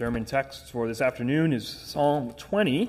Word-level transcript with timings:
sermon 0.00 0.24
text 0.24 0.70
for 0.70 0.88
this 0.88 1.02
afternoon 1.02 1.52
is 1.52 1.68
Psalm 1.68 2.32
20. 2.38 2.88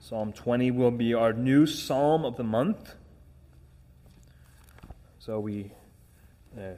Psalm 0.00 0.32
20 0.32 0.70
will 0.70 0.90
be 0.90 1.12
our 1.12 1.34
new 1.34 1.66
psalm 1.66 2.24
of 2.24 2.38
the 2.38 2.42
month. 2.42 2.94
So 5.18 5.38
we, 5.40 5.72
uh, 6.58 6.70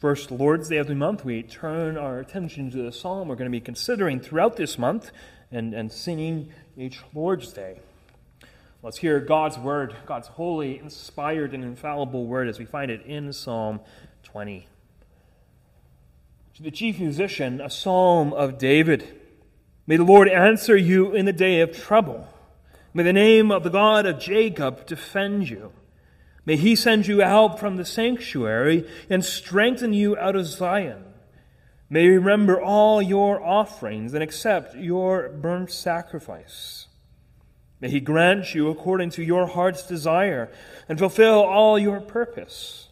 first 0.00 0.30
Lord's 0.30 0.70
Day 0.70 0.78
of 0.78 0.86
the 0.86 0.94
month, 0.94 1.22
we 1.22 1.42
turn 1.42 1.98
our 1.98 2.18
attention 2.18 2.70
to 2.70 2.78
the 2.78 2.92
psalm 2.92 3.28
we're 3.28 3.34
going 3.34 3.50
to 3.50 3.54
be 3.54 3.60
considering 3.60 4.20
throughout 4.20 4.56
this 4.56 4.78
month 4.78 5.10
and, 5.52 5.74
and 5.74 5.92
singing 5.92 6.50
each 6.78 7.00
Lord's 7.12 7.52
Day. 7.52 7.80
Let's 8.82 8.96
hear 8.96 9.20
God's 9.20 9.58
word, 9.58 9.94
God's 10.06 10.28
holy, 10.28 10.78
inspired, 10.78 11.52
and 11.52 11.62
infallible 11.62 12.24
word 12.24 12.48
as 12.48 12.58
we 12.58 12.64
find 12.64 12.90
it 12.90 13.04
in 13.04 13.34
Psalm 13.34 13.80
20 14.22 14.66
to 16.54 16.62
the 16.62 16.70
chief 16.70 17.00
musician, 17.00 17.60
a 17.60 17.68
psalm 17.68 18.32
of 18.32 18.58
David. 18.58 19.20
May 19.88 19.96
the 19.96 20.04
Lord 20.04 20.28
answer 20.28 20.76
you 20.76 21.12
in 21.12 21.26
the 21.26 21.32
day 21.32 21.60
of 21.60 21.76
trouble. 21.76 22.28
May 22.94 23.02
the 23.02 23.12
name 23.12 23.50
of 23.50 23.64
the 23.64 23.70
God 23.70 24.06
of 24.06 24.20
Jacob 24.20 24.86
defend 24.86 25.50
you. 25.50 25.72
May 26.46 26.54
he 26.54 26.76
send 26.76 27.08
you 27.08 27.18
help 27.18 27.58
from 27.58 27.76
the 27.76 27.84
sanctuary 27.84 28.88
and 29.10 29.24
strengthen 29.24 29.92
you 29.92 30.16
out 30.16 30.36
of 30.36 30.46
Zion. 30.46 31.02
May 31.90 32.02
he 32.02 32.08
remember 32.10 32.62
all 32.62 33.02
your 33.02 33.42
offerings 33.42 34.14
and 34.14 34.22
accept 34.22 34.76
your 34.76 35.30
burnt 35.30 35.72
sacrifice. 35.72 36.86
May 37.80 37.90
he 37.90 37.98
grant 37.98 38.54
you 38.54 38.68
according 38.68 39.10
to 39.10 39.24
your 39.24 39.48
heart's 39.48 39.84
desire 39.84 40.52
and 40.88 41.00
fulfill 41.00 41.42
all 41.42 41.80
your 41.80 42.00
purpose. 42.00 42.90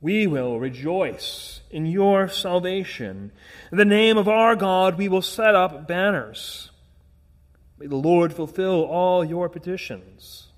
We 0.00 0.26
will 0.28 0.60
rejoice 0.60 1.60
in 1.70 1.86
your 1.86 2.28
salvation. 2.28 3.32
In 3.72 3.78
the 3.78 3.84
name 3.84 4.16
of 4.16 4.28
our 4.28 4.54
God, 4.54 4.96
we 4.96 5.08
will 5.08 5.22
set 5.22 5.54
up 5.56 5.88
banners. 5.88 6.70
May 7.78 7.86
the 7.86 7.96
Lord 7.96 8.32
fulfill 8.32 8.84
all 8.84 9.24
your 9.24 9.48
petitions. 9.48 10.48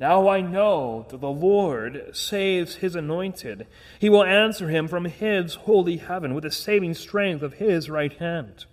Now 0.00 0.28
I 0.28 0.40
know 0.40 1.06
that 1.10 1.20
the 1.20 1.30
Lord 1.30 2.10
saves 2.12 2.76
his 2.76 2.94
anointed. 2.94 3.66
He 3.98 4.08
will 4.08 4.24
answer 4.24 4.68
him 4.68 4.88
from 4.88 5.06
his 5.06 5.54
holy 5.54 5.96
heaven 5.96 6.34
with 6.34 6.44
the 6.44 6.50
saving 6.50 6.94
strength 6.94 7.42
of 7.42 7.54
his 7.54 7.90
right 7.90 8.12
hand. 8.12 8.64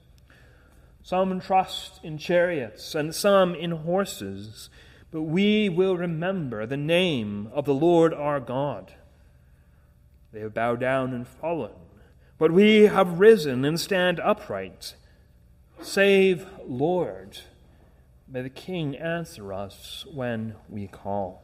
Some 1.01 1.39
trust 1.41 1.99
in 2.03 2.17
chariots 2.17 2.95
and 2.95 3.13
some 3.13 3.55
in 3.55 3.71
horses, 3.71 4.69
but 5.11 5.23
we 5.23 5.67
will 5.67 5.97
remember 5.97 6.65
the 6.65 6.77
name 6.77 7.49
of 7.53 7.65
the 7.65 7.73
Lord 7.73 8.13
our 8.13 8.39
God. 8.39 8.93
They 10.35 10.41
have 10.41 10.53
bowed 10.53 10.81
down 10.81 11.13
and 11.13 11.25
fallen, 11.25 11.71
but 12.37 12.51
we 12.51 12.87
have 12.87 13.21
risen 13.21 13.63
and 13.63 13.79
stand 13.79 14.19
upright. 14.19 14.95
Save, 15.79 16.45
Lord. 16.67 17.39
May 18.27 18.41
the 18.41 18.49
King 18.49 18.97
answer 18.97 19.53
us 19.53 20.05
when 20.13 20.55
we 20.67 20.87
call. 20.87 21.41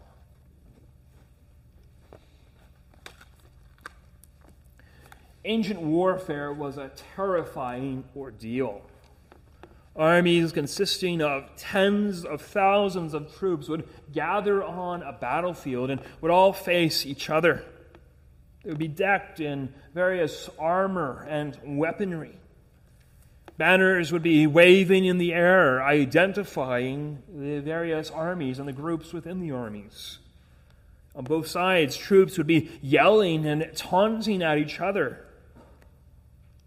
Ancient 5.45 5.81
warfare 5.81 6.51
was 6.51 6.77
a 6.77 6.91
terrifying 7.15 8.03
ordeal. 8.13 8.81
Armies 9.95 10.51
consisting 10.51 11.21
of 11.21 11.49
tens 11.55 12.25
of 12.25 12.41
thousands 12.41 13.13
of 13.13 13.33
troops 13.37 13.69
would 13.69 13.87
gather 14.11 14.61
on 14.61 15.01
a 15.01 15.13
battlefield 15.13 15.89
and 15.89 16.01
would 16.19 16.29
all 16.29 16.51
face 16.51 17.05
each 17.05 17.29
other. 17.29 17.63
They 18.63 18.69
would 18.69 18.79
be 18.79 18.87
decked 18.87 19.39
in 19.39 19.73
various 19.93 20.49
armor 20.59 21.25
and 21.27 21.57
weaponry. 21.63 22.37
Banners 23.57 24.11
would 24.11 24.23
be 24.23 24.47
waving 24.47 25.05
in 25.05 25.17
the 25.17 25.33
air, 25.33 25.83
identifying 25.83 27.21
the 27.27 27.59
various 27.59 28.09
armies 28.09 28.59
and 28.59 28.67
the 28.67 28.73
groups 28.73 29.13
within 29.13 29.39
the 29.39 29.51
armies. 29.51 30.19
On 31.15 31.23
both 31.23 31.47
sides, 31.47 31.97
troops 31.97 32.37
would 32.37 32.47
be 32.47 32.71
yelling 32.81 33.45
and 33.45 33.69
taunting 33.75 34.41
at 34.41 34.57
each 34.57 34.79
other. 34.79 35.25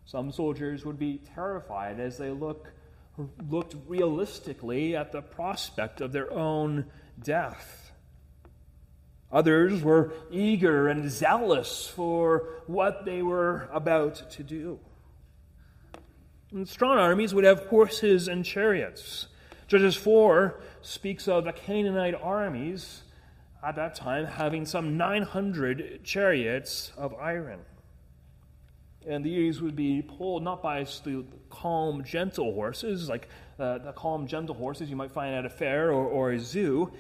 Some 0.04 0.30
soldiers 0.30 0.84
would 0.84 0.98
be 0.98 1.20
terrified 1.34 1.98
as 1.98 2.18
they 2.18 2.30
look, 2.30 2.72
looked 3.48 3.74
realistically 3.88 4.94
at 4.94 5.12
the 5.12 5.22
prospect 5.22 6.00
of 6.00 6.12
their 6.12 6.30
own 6.30 6.86
death. 7.22 7.83
Others 9.34 9.82
were 9.82 10.12
eager 10.30 10.86
and 10.86 11.10
zealous 11.10 11.88
for 11.88 12.48
what 12.68 13.04
they 13.04 13.20
were 13.20 13.68
about 13.72 14.30
to 14.30 14.44
do. 14.44 14.78
And 16.52 16.68
strong 16.68 16.98
armies 16.98 17.34
would 17.34 17.42
have 17.42 17.66
horses 17.66 18.28
and 18.28 18.44
chariots. 18.44 19.26
Judges 19.66 19.96
4 19.96 20.60
speaks 20.82 21.26
of 21.26 21.44
the 21.44 21.52
Canaanite 21.52 22.14
armies 22.14 23.02
at 23.60 23.74
that 23.74 23.96
time 23.96 24.24
having 24.24 24.64
some 24.66 24.96
900 24.96 26.04
chariots 26.04 26.92
of 26.96 27.12
iron. 27.14 27.58
And 29.04 29.24
these 29.24 29.60
would 29.60 29.74
be 29.74 30.00
pulled 30.00 30.44
not 30.44 30.62
by 30.62 30.86
calm, 31.50 32.04
gentle 32.04 32.54
horses, 32.54 33.08
like 33.08 33.28
uh, 33.58 33.78
the 33.78 33.92
calm, 33.92 34.28
gentle 34.28 34.54
horses 34.54 34.88
you 34.88 34.96
might 34.96 35.10
find 35.10 35.34
at 35.34 35.44
a 35.44 35.50
fair 35.50 35.90
or, 35.90 36.06
or 36.06 36.32
a 36.32 36.38
zoo, 36.38 36.92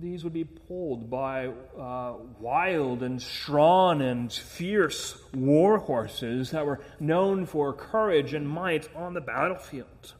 these 0.00 0.24
would 0.24 0.32
be 0.32 0.44
pulled 0.44 1.08
by 1.08 1.48
uh, 1.78 2.14
wild 2.40 3.02
and 3.02 3.20
strong 3.20 4.02
and 4.02 4.32
fierce 4.32 5.16
war 5.32 5.78
horses 5.78 6.50
that 6.50 6.66
were 6.66 6.80
known 6.98 7.46
for 7.46 7.72
courage 7.72 8.34
and 8.34 8.48
might 8.48 8.88
on 8.94 9.14
the 9.14 9.20
battlefield. 9.20 10.14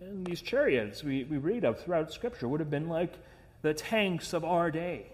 And 0.00 0.24
these 0.24 0.40
chariots 0.40 1.02
we, 1.02 1.24
we 1.24 1.36
read 1.36 1.64
of 1.64 1.80
throughout 1.80 2.12
Scripture 2.12 2.48
would 2.48 2.60
have 2.60 2.70
been 2.70 2.88
like 2.88 3.14
the 3.62 3.74
tanks 3.74 4.32
of 4.32 4.44
our 4.44 4.70
day. 4.70 5.06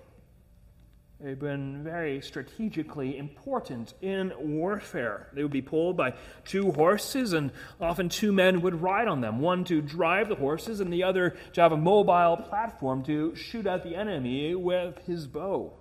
They've 1.18 1.38
been 1.38 1.82
very 1.82 2.20
strategically 2.20 3.16
important 3.16 3.94
in 4.02 4.32
warfare. 4.38 5.28
They 5.32 5.42
would 5.42 5.52
be 5.52 5.62
pulled 5.62 5.96
by 5.96 6.12
two 6.44 6.72
horses, 6.72 7.32
and 7.32 7.52
often 7.80 8.10
two 8.10 8.32
men 8.32 8.60
would 8.60 8.82
ride 8.82 9.08
on 9.08 9.22
them 9.22 9.40
one 9.40 9.64
to 9.64 9.80
drive 9.80 10.28
the 10.28 10.34
horses, 10.34 10.80
and 10.80 10.92
the 10.92 11.02
other 11.02 11.36
to 11.54 11.60
have 11.62 11.72
a 11.72 11.76
mobile 11.76 12.36
platform 12.36 13.02
to 13.04 13.34
shoot 13.34 13.66
at 13.66 13.82
the 13.82 13.96
enemy 13.96 14.54
with 14.54 14.98
his 15.06 15.26
bow. 15.26 15.72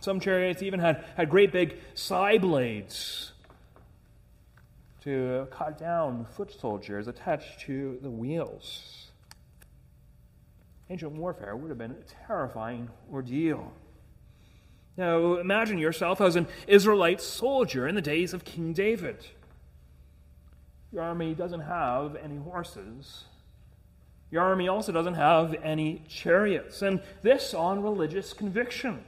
Some 0.00 0.18
chariots 0.18 0.62
even 0.62 0.80
had, 0.80 1.04
had 1.16 1.28
great 1.28 1.52
big 1.52 1.76
side 1.94 2.40
blades 2.40 3.32
to 5.02 5.46
cut 5.50 5.78
down 5.78 6.24
foot 6.36 6.52
soldiers 6.58 7.06
attached 7.06 7.60
to 7.60 7.98
the 8.02 8.10
wheels. 8.10 9.10
Ancient 10.88 11.12
warfare 11.12 11.54
would 11.54 11.68
have 11.68 11.78
been 11.78 11.92
a 11.92 12.26
terrifying 12.26 12.88
ordeal. 13.12 13.72
Now, 14.96 15.36
imagine 15.36 15.78
yourself 15.78 16.20
as 16.20 16.36
an 16.36 16.46
Israelite 16.66 17.20
soldier 17.20 17.86
in 17.86 17.94
the 17.94 18.02
days 18.02 18.32
of 18.32 18.44
King 18.44 18.72
David. 18.72 19.26
Your 20.92 21.02
army 21.02 21.34
doesn't 21.34 21.60
have 21.60 22.16
any 22.16 22.36
horses. 22.36 23.24
Your 24.30 24.42
army 24.42 24.68
also 24.68 24.92
doesn't 24.92 25.14
have 25.14 25.54
any 25.62 26.02
chariots. 26.08 26.80
And 26.80 27.02
this 27.22 27.52
on 27.52 27.82
religious 27.82 28.32
conviction. 28.32 29.04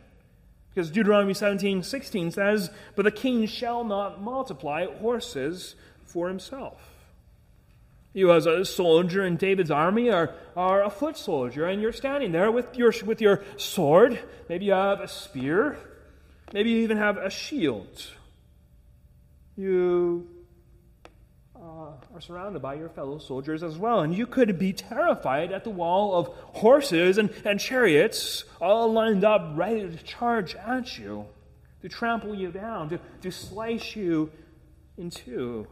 Because 0.75 0.91
Deuteronomy 0.91 1.35
17 1.35 1.83
16 1.83 2.33
says, 2.33 2.71
But 2.95 3.05
the 3.05 3.11
king 3.11 3.47
shall 3.47 3.83
not 3.83 4.21
multiply 4.21 4.85
horses 4.87 5.75
for 6.05 6.29
himself. 6.29 6.98
You, 8.19 8.33
as 8.33 8.47
a 8.47 8.65
soldier 8.65 9.25
in 9.25 9.37
David's 9.37 9.71
army, 9.71 10.11
are, 10.11 10.35
are 10.57 10.83
a 10.83 10.91
foot 10.91 11.17
soldier, 11.17 11.67
and 11.67 11.81
you're 11.81 11.93
standing 11.93 12.33
there 12.33 12.51
with 12.51 12.77
your, 12.77 12.93
with 13.07 13.21
your 13.21 13.45
sword. 13.57 14.19
Maybe 14.49 14.65
you 14.65 14.73
have 14.73 14.99
a 14.99 15.07
spear. 15.07 15.79
Maybe 16.53 16.71
you 16.71 16.79
even 16.79 16.97
have 16.97 17.17
a 17.17 17.31
shield. 17.31 18.09
You 19.57 20.27
uh, 21.55 21.93
are 22.13 22.21
surrounded 22.21 22.61
by 22.61 22.75
your 22.75 22.89
fellow 22.89 23.19
soldiers 23.19 23.63
as 23.63 23.79
well, 23.79 24.01
and 24.01 24.13
you 24.13 24.27
could 24.27 24.59
be 24.59 24.73
terrified 24.73 25.53
at 25.53 25.63
the 25.63 25.71
wall 25.71 26.19
of 26.19 26.27
horses 26.59 27.19
and, 27.19 27.31
and 27.45 27.61
chariots 27.61 28.43
all 28.61 28.93
lined 28.93 29.25
up, 29.25 29.53
ready 29.55 29.83
to 29.83 29.97
charge 30.03 30.57
at 30.57 30.99
you, 30.99 31.25
to 31.83 31.89
trample 31.89 32.35
you 32.35 32.51
down, 32.51 32.89
to, 32.89 32.99
to 33.23 33.31
slice 33.31 33.95
you 33.95 34.33
in 34.97 35.09
two. 35.09 35.69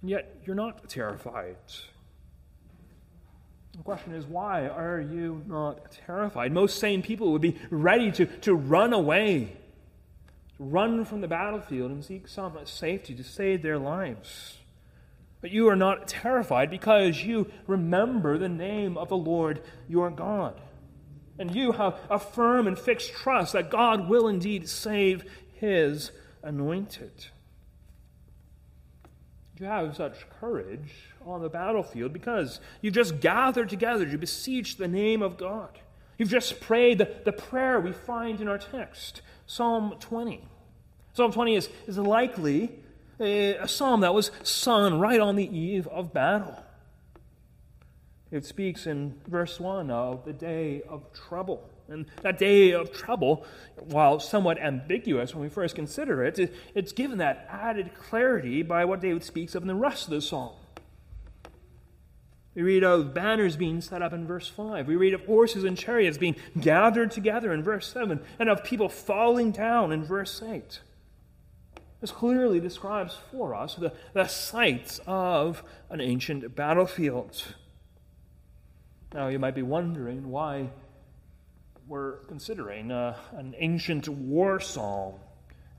And 0.00 0.10
yet, 0.10 0.36
you're 0.44 0.56
not 0.56 0.88
terrified. 0.88 1.56
The 3.76 3.82
question 3.84 4.14
is, 4.14 4.26
why 4.26 4.66
are 4.66 5.00
you 5.00 5.42
not 5.46 5.92
terrified? 5.92 6.52
Most 6.52 6.78
sane 6.78 7.02
people 7.02 7.32
would 7.32 7.42
be 7.42 7.56
ready 7.70 8.10
to, 8.12 8.26
to 8.26 8.54
run 8.54 8.92
away, 8.92 9.56
to 10.56 10.64
run 10.64 11.04
from 11.04 11.20
the 11.20 11.28
battlefield 11.28 11.90
and 11.90 12.04
seek 12.04 12.28
some 12.28 12.58
safety 12.64 13.14
to 13.14 13.24
save 13.24 13.62
their 13.62 13.78
lives. 13.78 14.58
But 15.40 15.50
you 15.50 15.68
are 15.68 15.76
not 15.76 16.08
terrified 16.08 16.70
because 16.70 17.22
you 17.24 17.50
remember 17.66 18.36
the 18.36 18.48
name 18.48 18.98
of 18.98 19.08
the 19.08 19.16
Lord 19.16 19.62
your 19.88 20.10
God. 20.10 20.60
And 21.38 21.54
you 21.54 21.72
have 21.72 21.98
a 22.10 22.18
firm 22.18 22.66
and 22.66 22.78
fixed 22.78 23.12
trust 23.12 23.54
that 23.54 23.70
God 23.70 24.08
will 24.08 24.28
indeed 24.28 24.68
save 24.68 25.24
his 25.54 26.10
anointed. 26.42 27.28
You 29.60 29.66
have 29.66 29.94
such 29.94 30.14
courage 30.40 30.90
on 31.26 31.42
the 31.42 31.48
battlefield 31.48 32.12
because 32.12 32.60
you've 32.80 32.94
just 32.94 33.20
gathered 33.20 33.68
together 33.68 34.06
to 34.06 34.16
beseech 34.16 34.78
the 34.78 34.88
name 34.88 35.20
of 35.20 35.36
God. 35.36 35.78
You've 36.16 36.30
just 36.30 36.60
prayed 36.60 36.98
the, 36.98 37.10
the 37.24 37.32
prayer 37.32 37.78
we 37.78 37.92
find 37.92 38.40
in 38.40 38.48
our 38.48 38.58
text, 38.58 39.20
Psalm 39.46 39.96
20. 40.00 40.42
Psalm 41.12 41.32
20 41.32 41.56
is, 41.56 41.68
is 41.86 41.98
likely 41.98 42.70
a, 43.18 43.56
a 43.56 43.68
psalm 43.68 44.00
that 44.00 44.14
was 44.14 44.30
sung 44.42 44.98
right 44.98 45.20
on 45.20 45.36
the 45.36 45.44
eve 45.44 45.86
of 45.88 46.12
battle. 46.12 46.62
It 48.30 48.46
speaks 48.46 48.86
in 48.86 49.20
verse 49.26 49.60
1 49.60 49.90
of 49.90 50.24
the 50.24 50.32
day 50.32 50.82
of 50.88 51.12
trouble. 51.12 51.68
And 51.90 52.06
that 52.22 52.38
day 52.38 52.70
of 52.70 52.92
trouble, 52.92 53.44
while 53.84 54.20
somewhat 54.20 54.58
ambiguous 54.58 55.34
when 55.34 55.42
we 55.42 55.48
first 55.48 55.74
consider 55.74 56.24
it, 56.24 56.38
it's 56.74 56.92
given 56.92 57.18
that 57.18 57.46
added 57.50 57.92
clarity 57.94 58.62
by 58.62 58.84
what 58.84 59.00
David 59.00 59.24
speaks 59.24 59.54
of 59.54 59.62
in 59.62 59.68
the 59.68 59.74
rest 59.74 60.04
of 60.04 60.12
the 60.12 60.22
psalm. 60.22 60.52
We 62.54 62.62
read 62.62 62.84
of 62.84 63.14
banners 63.14 63.56
being 63.56 63.80
set 63.80 64.02
up 64.02 64.12
in 64.12 64.26
verse 64.26 64.48
5. 64.48 64.88
We 64.88 64.96
read 64.96 65.14
of 65.14 65.24
horses 65.26 65.64
and 65.64 65.78
chariots 65.78 66.18
being 66.18 66.36
gathered 66.58 67.10
together 67.10 67.52
in 67.52 67.62
verse 67.62 67.92
7, 67.92 68.20
and 68.38 68.48
of 68.48 68.64
people 68.64 68.88
falling 68.88 69.52
down 69.52 69.92
in 69.92 70.04
verse 70.04 70.42
8. 70.42 70.80
This 72.00 72.10
clearly 72.10 72.60
describes 72.60 73.16
for 73.30 73.54
us 73.54 73.74
the, 73.74 73.92
the 74.14 74.26
sights 74.26 75.00
of 75.06 75.62
an 75.90 76.00
ancient 76.00 76.56
battlefield. 76.56 77.44
Now, 79.12 79.28
you 79.28 79.38
might 79.38 79.54
be 79.54 79.62
wondering 79.62 80.30
why 80.30 80.70
we're 81.90 82.18
considering 82.28 82.92
uh, 82.92 83.16
an 83.32 83.52
ancient 83.58 84.08
war 84.08 84.60
psalm, 84.60 85.14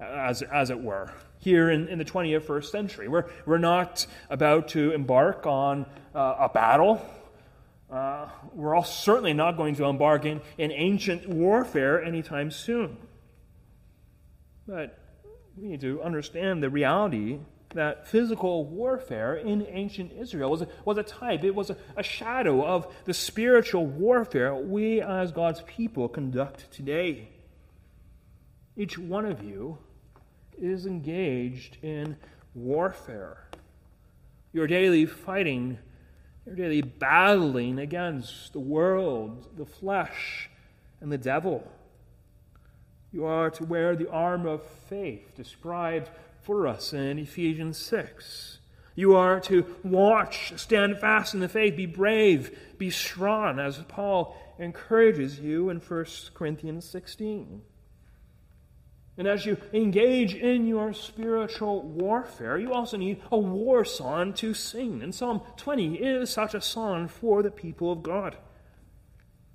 as, 0.02 0.42
as 0.42 0.70
it 0.70 0.78
were, 0.78 1.10
here 1.40 1.72
in, 1.72 1.88
in 1.88 1.98
the 1.98 2.04
20th 2.04 2.44
first 2.44 2.70
century. 2.70 3.08
We're, 3.08 3.30
we're 3.46 3.58
not 3.58 4.06
about 4.30 4.68
to 4.70 4.92
embark 4.92 5.46
on 5.48 5.86
uh, 6.14 6.36
a 6.38 6.50
battle. 6.50 7.02
Uh, 7.90 8.28
we're 8.54 8.76
all 8.76 8.84
certainly 8.84 9.32
not 9.32 9.56
going 9.56 9.76
to 9.76 9.86
embark 9.86 10.26
in, 10.26 10.42
in 10.58 10.74
ancient 10.74 11.30
warfare 11.30 12.04
anytime 12.04 12.52
soon. 12.52 12.98
But 14.68 15.00
we 15.56 15.70
need 15.70 15.80
to 15.80 16.02
understand 16.02 16.62
the 16.62 16.70
reality 16.70 17.40
that 17.74 18.08
physical 18.08 18.66
warfare 18.66 19.36
in 19.36 19.66
ancient 19.68 20.12
Israel 20.14 20.52
was 20.52 20.62
a, 20.62 20.68
was 20.86 20.98
a 20.98 21.04
type, 21.04 21.44
it 21.44 21.56
was 21.56 21.70
a, 21.70 21.78
a 21.96 22.04
shadow 22.04 22.66
of 22.66 22.94
the 23.06 23.14
spiritual 23.14 23.86
warfare 23.86 24.54
we 24.54 25.02
as 25.02 25.32
God's 25.32 25.62
people 25.62 26.10
conduct 26.10 26.72
today. 26.72 27.30
Each 28.76 28.98
one 28.98 29.26
of 29.26 29.44
you 29.44 29.78
is 30.60 30.86
engaged 30.86 31.78
in 31.82 32.18
warfare. 32.54 33.48
Your 34.54 34.68
daily 34.68 35.06
fighting, 35.06 35.78
your 36.46 36.56
daily 36.56 36.82
battling 36.82 37.80
against 37.80 38.54
the 38.54 38.60
world, 38.60 39.48
the 39.58 39.66
flesh, 39.66 40.50
and 41.00 41.12
the 41.12 41.18
devil. 41.18 41.70
You 43.12 43.26
are 43.26 43.50
to 43.52 43.66
wear 43.66 43.96
the 43.96 44.10
armor 44.10 44.50
of 44.50 44.64
faith 44.90 45.36
described 45.36 46.10
for 46.44 46.68
us 46.68 46.94
in 46.94 47.20
Ephesians 47.20 47.78
6. 47.78 48.60
You 48.96 49.16
are 49.16 49.40
to 49.42 49.66
watch, 49.84 50.54
stand 50.58 51.00
fast 51.00 51.34
in 51.34 51.40
the 51.40 51.48
faith, 51.48 51.76
be 51.76 51.86
brave, 51.86 52.58
be 52.78 52.90
strong, 52.90 53.60
as 53.60 53.78
Paul 53.88 54.36
encourages 54.60 55.40
you 55.40 55.70
in 55.70 55.80
1 55.80 56.06
Corinthians 56.34 56.86
16. 56.86 57.62
And 59.18 59.28
as 59.28 59.46
you 59.46 59.58
engage 59.74 60.34
in 60.34 60.68
your 60.68 60.94
spiritual 60.94 61.84
warfare, 61.84 62.58
you 62.58 62.74
also 62.74 62.98
need 62.98 63.22
a 63.32 63.38
war 63.38 63.86
song 63.86 64.34
to 64.36 64.54
sing. 64.54 65.02
And 65.02 65.14
Psalm 65.14 65.42
20 65.58 65.96
is 65.96 66.30
such 66.30 66.54
a 66.54 66.62
song 66.62 67.08
for 67.08 67.44
the 67.44 67.52
people 67.52 67.92
of 67.92 68.04
God. 68.04 68.38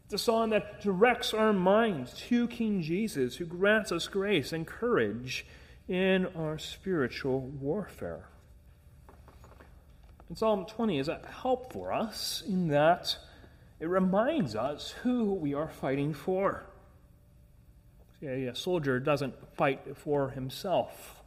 It's 0.05 0.15
a 0.15 0.19
song 0.19 0.51
that 0.51 0.83
directs 0.83 1.35
our 1.35 1.53
minds 1.53 2.15
to 2.29 2.47
King 2.47 2.81
Jesus, 2.81 3.37
who 3.37 3.45
grants 3.45 3.91
us 3.91 4.07
grace 4.07 4.53
and 4.53 4.67
courage 4.67 5.47
in 5.89 6.27
our 6.37 6.59
spiritual 6.59 7.41
warfare. 7.41 8.29
And 10.29 10.37
Psalm 10.37 10.67
20 10.67 10.99
is 10.99 11.09
a 11.09 11.21
help 11.43 11.73
for 11.73 11.93
us 11.93 12.43
in 12.47 12.69
that 12.69 13.17
it 13.79 13.89
reminds 13.89 14.57
us 14.57 14.91
who 15.03 15.35
we 15.35 15.55
are 15.55 15.69
fighting 15.69 16.13
for. 16.13 16.65
A 18.23 18.51
soldier 18.55 18.99
doesn't 18.99 19.35
fight 19.57 19.97
for 19.97 20.31
himself 20.31 21.23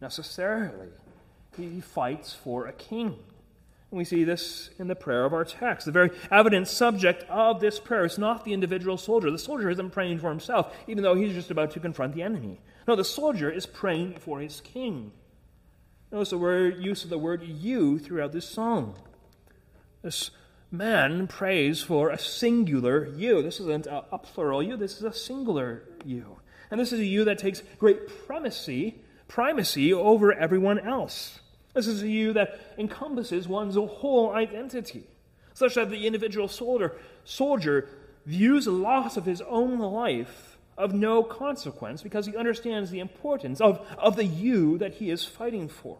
necessarily, 0.00 0.88
he 1.56 1.80
fights 1.80 2.34
for 2.34 2.66
a 2.66 2.72
king. 2.72 3.16
And 3.90 3.98
we 3.98 4.04
see 4.04 4.24
this 4.24 4.70
in 4.78 4.88
the 4.88 4.94
prayer 4.94 5.24
of 5.24 5.32
our 5.32 5.44
text. 5.44 5.86
The 5.86 5.92
very 5.92 6.10
evident 6.30 6.68
subject 6.68 7.24
of 7.30 7.60
this 7.60 7.78
prayer 7.78 8.04
is 8.04 8.18
not 8.18 8.44
the 8.44 8.52
individual 8.52 8.98
soldier. 8.98 9.30
The 9.30 9.38
soldier 9.38 9.70
isn't 9.70 9.90
praying 9.90 10.18
for 10.18 10.30
himself, 10.30 10.74
even 10.86 11.02
though 11.02 11.14
he's 11.14 11.32
just 11.32 11.50
about 11.50 11.70
to 11.72 11.80
confront 11.80 12.14
the 12.14 12.22
enemy. 12.22 12.60
No, 12.86 12.96
the 12.96 13.04
soldier 13.04 13.50
is 13.50 13.66
praying 13.66 14.14
for 14.14 14.40
his 14.40 14.60
king. 14.60 15.12
Notice 16.12 16.30
the 16.30 16.38
word 16.38 16.82
use 16.82 17.04
of 17.04 17.10
the 17.10 17.18
word 17.18 17.42
you 17.42 17.98
throughout 17.98 18.32
this 18.32 18.48
psalm. 18.48 18.94
This 20.02 20.30
man 20.70 21.26
prays 21.26 21.82
for 21.82 22.10
a 22.10 22.18
singular 22.18 23.06
you. 23.06 23.42
This 23.42 23.58
isn't 23.60 23.86
a, 23.86 24.04
a 24.12 24.18
plural 24.18 24.62
you, 24.62 24.76
this 24.76 24.96
is 24.96 25.02
a 25.02 25.12
singular 25.12 25.82
you. 26.04 26.36
And 26.70 26.80
this 26.80 26.92
is 26.92 27.00
a 27.00 27.04
you 27.04 27.24
that 27.24 27.38
takes 27.38 27.62
great 27.78 28.26
primacy, 28.26 28.96
primacy 29.28 29.92
over 29.92 30.32
everyone 30.32 30.78
else. 30.78 31.40
This 31.72 31.86
is 31.86 32.02
a 32.02 32.08
you 32.08 32.32
that 32.34 32.60
encompasses 32.78 33.48
one's 33.48 33.76
whole 33.76 34.32
identity, 34.32 35.04
such 35.54 35.74
that 35.74 35.90
the 35.90 36.06
individual 36.06 36.48
soldier, 36.48 36.96
soldier 37.24 37.88
views 38.26 38.66
the 38.66 38.70
loss 38.70 39.16
of 39.16 39.24
his 39.24 39.40
own 39.42 39.78
life 39.78 40.53
of 40.76 40.92
no 40.92 41.22
consequence 41.22 42.02
because 42.02 42.26
he 42.26 42.36
understands 42.36 42.90
the 42.90 43.00
importance 43.00 43.60
of, 43.60 43.86
of 43.98 44.16
the 44.16 44.24
you 44.24 44.78
that 44.78 44.94
he 44.94 45.10
is 45.10 45.24
fighting 45.24 45.68
for. 45.68 45.98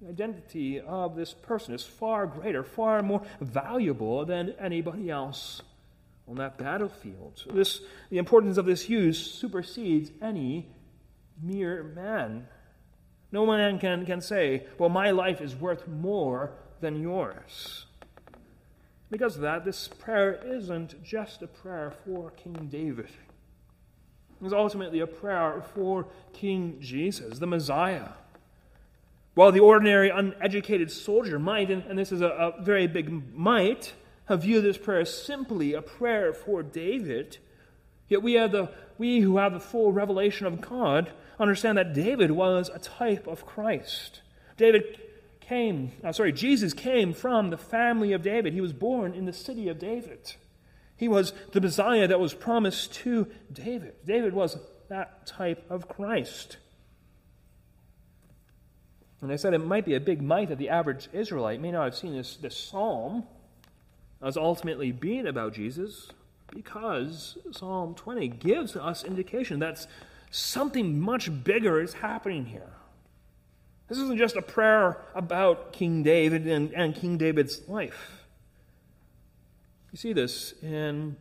The 0.00 0.10
identity 0.10 0.80
of 0.80 1.16
this 1.16 1.34
person 1.34 1.74
is 1.74 1.82
far 1.82 2.26
greater, 2.26 2.62
far 2.62 3.02
more 3.02 3.22
valuable 3.40 4.24
than 4.24 4.54
anybody 4.60 5.10
else 5.10 5.60
on 6.28 6.36
that 6.36 6.56
battlefield. 6.56 7.44
This, 7.52 7.80
the 8.10 8.18
importance 8.18 8.58
of 8.58 8.66
this 8.66 8.88
you 8.88 9.12
supersedes 9.12 10.12
any 10.22 10.68
mere 11.42 11.82
man. 11.82 12.46
No 13.32 13.44
man 13.44 13.78
can, 13.78 14.06
can 14.06 14.20
say, 14.20 14.66
well, 14.78 14.88
my 14.88 15.10
life 15.10 15.40
is 15.40 15.56
worth 15.56 15.88
more 15.88 16.52
than 16.80 17.00
yours. 17.02 17.86
Because 19.10 19.36
of 19.36 19.42
that, 19.42 19.64
this 19.64 19.88
prayer 19.88 20.40
isn't 20.44 21.02
just 21.02 21.42
a 21.42 21.46
prayer 21.46 21.92
for 22.04 22.30
King 22.32 22.68
David. 22.70 23.08
It's 24.42 24.52
ultimately 24.52 25.00
a 25.00 25.06
prayer 25.06 25.62
for 25.74 26.06
King 26.32 26.76
Jesus, 26.80 27.38
the 27.38 27.46
Messiah. 27.46 28.10
While 29.34 29.52
the 29.52 29.60
ordinary 29.60 30.10
uneducated 30.10 30.90
soldier 30.90 31.38
might, 31.38 31.70
and, 31.70 31.98
this 31.98 32.12
is 32.12 32.20
a, 32.20 32.54
very 32.60 32.86
big 32.86 33.34
might, 33.34 33.94
have 34.26 34.42
viewed 34.42 34.64
this 34.64 34.76
prayer 34.76 35.00
as 35.00 35.22
simply 35.22 35.72
a 35.72 35.80
prayer 35.80 36.32
for 36.32 36.62
David, 36.62 37.38
yet 38.08 38.22
we, 38.22 38.34
the, 38.34 38.70
we 38.98 39.20
who 39.20 39.38
have 39.38 39.54
the 39.54 39.60
full 39.60 39.90
revelation 39.90 40.46
of 40.46 40.60
God 40.60 41.10
understand 41.40 41.78
that 41.78 41.94
David 41.94 42.32
was 42.32 42.68
a 42.68 42.78
type 42.78 43.26
of 43.26 43.46
Christ. 43.46 44.20
David 44.56 45.00
came, 45.48 45.92
uh, 46.04 46.12
sorry, 46.12 46.32
Jesus 46.32 46.74
came 46.74 47.12
from 47.12 47.50
the 47.50 47.56
family 47.56 48.12
of 48.12 48.22
David. 48.22 48.52
He 48.52 48.60
was 48.60 48.72
born 48.72 49.14
in 49.14 49.24
the 49.24 49.32
city 49.32 49.68
of 49.68 49.78
David. 49.78 50.34
He 50.96 51.08
was 51.08 51.32
the 51.52 51.60
Messiah 51.60 52.06
that 52.06 52.20
was 52.20 52.34
promised 52.34 52.92
to 52.94 53.28
David. 53.52 53.94
David 54.04 54.34
was 54.34 54.58
that 54.88 55.26
type 55.26 55.64
of 55.70 55.88
Christ. 55.88 56.58
And 59.20 59.32
I 59.32 59.36
said 59.36 59.54
it 59.54 59.58
might 59.58 59.84
be 59.84 59.94
a 59.94 60.00
big 60.00 60.22
might 60.22 60.48
that 60.48 60.58
the 60.58 60.68
average 60.68 61.08
Israelite 61.12 61.60
may 61.60 61.72
not 61.72 61.84
have 61.84 61.96
seen 61.96 62.14
this, 62.14 62.36
this 62.36 62.56
psalm 62.56 63.24
as 64.22 64.36
ultimately 64.36 64.92
being 64.92 65.26
about 65.26 65.54
Jesus, 65.54 66.08
because 66.50 67.38
Psalm 67.52 67.94
20 67.94 68.28
gives 68.28 68.76
us 68.76 69.04
indication 69.04 69.60
that 69.60 69.86
something 70.30 71.00
much 71.00 71.44
bigger 71.44 71.80
is 71.80 71.94
happening 71.94 72.46
here. 72.46 72.72
This 73.88 73.98
isn't 73.98 74.18
just 74.18 74.36
a 74.36 74.42
prayer 74.42 74.98
about 75.14 75.72
King 75.72 76.02
David 76.02 76.46
and, 76.46 76.72
and 76.74 76.94
King 76.94 77.16
David's 77.16 77.66
life. 77.68 78.26
You 79.90 79.96
see 79.96 80.12
this 80.12 80.52
in, 80.62 81.16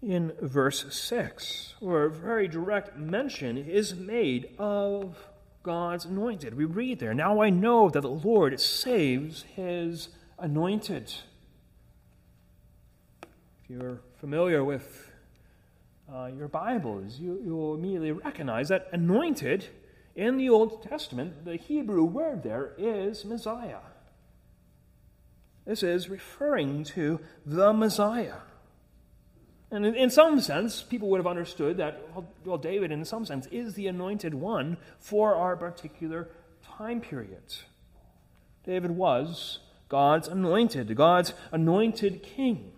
in 0.00 0.32
verse 0.40 0.94
6, 0.94 1.74
where 1.80 2.04
a 2.04 2.10
very 2.10 2.46
direct 2.46 2.96
mention 2.96 3.58
is 3.58 3.96
made 3.96 4.50
of 4.56 5.18
God's 5.64 6.04
anointed. 6.04 6.56
We 6.56 6.64
read 6.64 7.00
there, 7.00 7.12
Now 7.12 7.42
I 7.42 7.50
know 7.50 7.90
that 7.90 8.02
the 8.02 8.08
Lord 8.08 8.60
saves 8.60 9.42
his 9.56 10.10
anointed. 10.38 11.12
If 13.64 13.70
you're 13.70 13.98
familiar 14.20 14.62
with 14.62 15.10
uh, 16.12 16.26
your 16.26 16.46
Bibles, 16.46 17.18
you, 17.18 17.40
you 17.44 17.56
will 17.56 17.74
immediately 17.74 18.12
recognize 18.12 18.68
that 18.68 18.88
anointed 18.92 19.66
in 20.16 20.38
the 20.38 20.48
Old 20.48 20.82
Testament, 20.82 21.44
the 21.44 21.56
Hebrew 21.56 22.04
word 22.04 22.42
there 22.42 22.72
is 22.78 23.24
Messiah. 23.24 23.80
This 25.66 25.82
is 25.82 26.08
referring 26.08 26.84
to 26.84 27.20
the 27.44 27.72
Messiah. 27.72 28.38
And 29.70 29.84
in, 29.84 30.10
some 30.10 30.40
sense, 30.40 30.82
people 30.82 31.08
would 31.10 31.18
have 31.18 31.26
understood 31.26 31.76
that, 31.78 32.00
well, 32.44 32.56
David, 32.56 32.92
in 32.92 33.04
some 33.04 33.26
sense, 33.26 33.46
is 33.48 33.74
the 33.74 33.88
anointed 33.88 34.32
one 34.32 34.76
for 35.00 35.34
our 35.34 35.56
particular 35.56 36.28
time 36.62 37.00
period. 37.00 37.42
David 38.64 38.92
was 38.92 39.58
God's 39.88 40.28
anointed, 40.28 40.94
God's 40.96 41.34
anointed 41.50 42.22
king. 42.22 42.72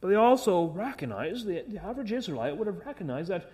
But 0.00 0.08
they 0.08 0.16
also 0.16 0.64
recognized, 0.64 1.46
the, 1.46 1.64
average 1.82 2.12
Israelite 2.12 2.56
would 2.56 2.66
have 2.66 2.84
recognized 2.84 3.28
that 3.28 3.50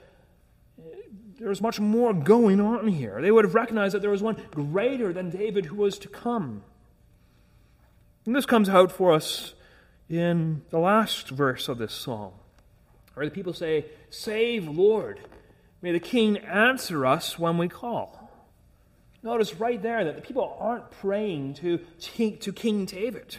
there 1.40 1.48
was 1.48 1.62
much 1.62 1.80
more 1.80 2.12
going 2.12 2.60
on 2.60 2.86
here. 2.86 3.20
They 3.22 3.30
would 3.30 3.46
have 3.46 3.54
recognized 3.54 3.94
that 3.94 4.02
there 4.02 4.10
was 4.10 4.22
one 4.22 4.36
greater 4.50 5.10
than 5.10 5.30
David 5.30 5.64
who 5.64 5.76
was 5.76 5.98
to 6.00 6.08
come. 6.08 6.62
And 8.26 8.36
this 8.36 8.44
comes 8.44 8.68
out 8.68 8.92
for 8.92 9.12
us 9.12 9.54
in 10.10 10.60
the 10.68 10.78
last 10.78 11.30
verse 11.30 11.66
of 11.66 11.78
this 11.78 11.94
psalm, 11.94 12.32
where 13.14 13.24
the 13.24 13.32
people 13.32 13.54
say, 13.54 13.86
Save, 14.10 14.68
Lord. 14.68 15.20
May 15.80 15.92
the 15.92 16.00
king 16.00 16.36
answer 16.36 17.06
us 17.06 17.38
when 17.38 17.56
we 17.56 17.68
call. 17.68 18.30
Notice 19.22 19.54
right 19.54 19.80
there 19.80 20.04
that 20.04 20.16
the 20.16 20.22
people 20.22 20.58
aren't 20.60 20.90
praying 20.90 21.54
to, 21.54 21.78
to 22.40 22.52
King 22.52 22.84
David, 22.84 23.36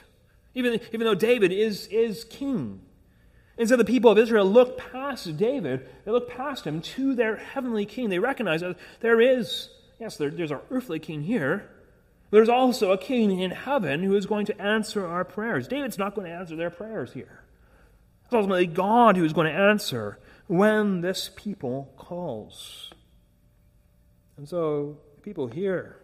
even, 0.56 0.80
even 0.92 1.06
though 1.06 1.14
David 1.14 1.52
is, 1.52 1.86
is 1.88 2.24
king. 2.24 2.82
Instead, 3.58 3.80
the 3.80 3.86
people 3.86 4.10
of 4.10 4.18
Israel 4.18 4.46
look 4.46 4.78
past 4.78 5.38
David, 5.38 5.88
they 6.06 6.12
look 6.12 6.30
past 6.30 6.66
him 6.66 6.82
to 6.82 7.14
their 7.14 7.36
heavenly 7.36 7.86
king. 7.86 8.10
They 8.10 8.20
recognize 8.20 8.62
that 8.62 8.78
there 9.02 9.20
is, 9.20 9.70
yes, 10.00 10.18
there, 10.18 10.30
there's 10.30 10.52
our 10.52 10.62
earthly 10.72 11.00
king 11.00 11.24
here, 11.24 11.70
there's 12.32 12.50
also 12.50 12.92
a 12.92 12.98
king 12.98 13.40
in 13.40 13.52
heaven 13.52 14.04
who 14.04 14.16
is 14.16 14.26
going 14.26 14.46
to 14.46 14.62
answer 14.62 15.06
our 15.06 15.26
prayers. 15.26 15.68
David's 15.68 15.98
not 15.98 16.16
going 16.16 16.28
to 16.30 16.34
answer 16.34 16.56
their 16.56 16.70
prayers 16.70 17.12
here. 17.12 17.44
It's 18.26 18.34
ultimately 18.34 18.68
God 18.68 19.18
who 19.18 19.26
is 19.26 19.34
going 19.34 19.48
to 19.48 19.60
answer 19.60 20.18
when 20.48 21.02
this 21.02 21.30
people 21.36 21.94
calls. 21.98 22.92
And 24.38 24.48
so 24.48 24.98
the 25.16 25.22
people 25.22 25.48
here, 25.48 25.98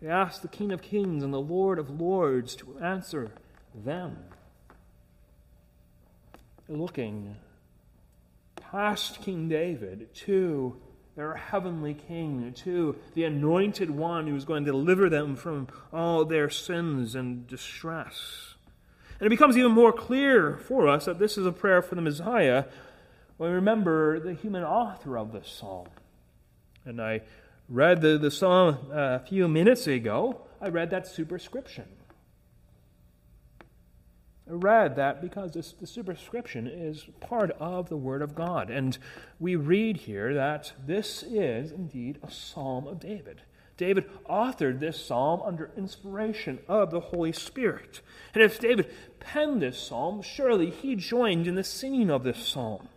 they 0.00 0.08
ask 0.08 0.40
the 0.40 0.48
King 0.48 0.72
of 0.72 0.80
Kings 0.80 1.22
and 1.22 1.32
the 1.32 1.40
Lord 1.40 1.78
of 1.78 2.00
Lords 2.00 2.56
to 2.56 2.78
answer 2.78 3.30
them. 3.74 4.16
Looking 6.68 7.36
past 8.56 9.22
King 9.22 9.48
David 9.48 10.12
to 10.14 10.76
their 11.14 11.34
heavenly 11.34 11.94
King, 11.94 12.52
to 12.52 12.96
the 13.14 13.24
anointed 13.24 13.90
one 13.90 14.26
who 14.26 14.36
is 14.36 14.44
going 14.44 14.64
to 14.64 14.70
deliver 14.70 15.08
them 15.08 15.34
from 15.34 15.66
all 15.92 16.24
their 16.24 16.50
sins 16.50 17.14
and 17.14 17.46
distress. 17.46 18.54
And 19.18 19.26
it 19.26 19.30
becomes 19.30 19.56
even 19.56 19.72
more 19.72 19.92
clear 19.92 20.58
for 20.58 20.88
us 20.88 21.06
that 21.06 21.18
this 21.18 21.38
is 21.38 21.46
a 21.46 21.52
prayer 21.52 21.80
for 21.80 21.94
the 21.94 22.02
Messiah 22.02 22.64
when 23.38 23.50
we 23.50 23.54
remember 23.54 24.20
the 24.20 24.34
human 24.34 24.62
author 24.62 25.16
of 25.16 25.32
this 25.32 25.48
psalm. 25.48 25.88
And 26.84 27.00
I 27.00 27.22
read 27.68 28.02
the, 28.02 28.18
the 28.18 28.30
psalm 28.30 28.78
uh, 28.90 28.94
a 28.94 29.18
few 29.20 29.48
minutes 29.48 29.86
ago. 29.86 30.42
I 30.60 30.68
read 30.68 30.90
that 30.90 31.06
superscription. 31.06 31.86
Read 34.46 34.94
that 34.94 35.20
because 35.20 35.52
this, 35.52 35.72
the 35.72 35.88
superscription 35.88 36.68
is 36.68 37.06
part 37.20 37.50
of 37.58 37.88
the 37.88 37.96
Word 37.96 38.22
of 38.22 38.36
God. 38.36 38.70
And 38.70 38.96
we 39.40 39.56
read 39.56 39.96
here 39.96 40.32
that 40.34 40.72
this 40.86 41.24
is 41.24 41.72
indeed 41.72 42.18
a 42.22 42.30
psalm 42.30 42.86
of 42.86 43.00
David. 43.00 43.42
David 43.76 44.08
authored 44.30 44.78
this 44.78 45.04
psalm 45.04 45.42
under 45.44 45.70
inspiration 45.76 46.60
of 46.68 46.90
the 46.90 47.00
Holy 47.00 47.32
Spirit. 47.32 48.00
And 48.34 48.42
if 48.42 48.60
David 48.60 48.88
penned 49.20 49.60
this 49.60 49.78
psalm, 49.78 50.22
surely 50.22 50.70
he 50.70 50.94
joined 50.94 51.46
in 51.46 51.56
the 51.56 51.64
singing 51.64 52.08
of 52.08 52.22
this 52.22 52.38
psalm. 52.38 52.88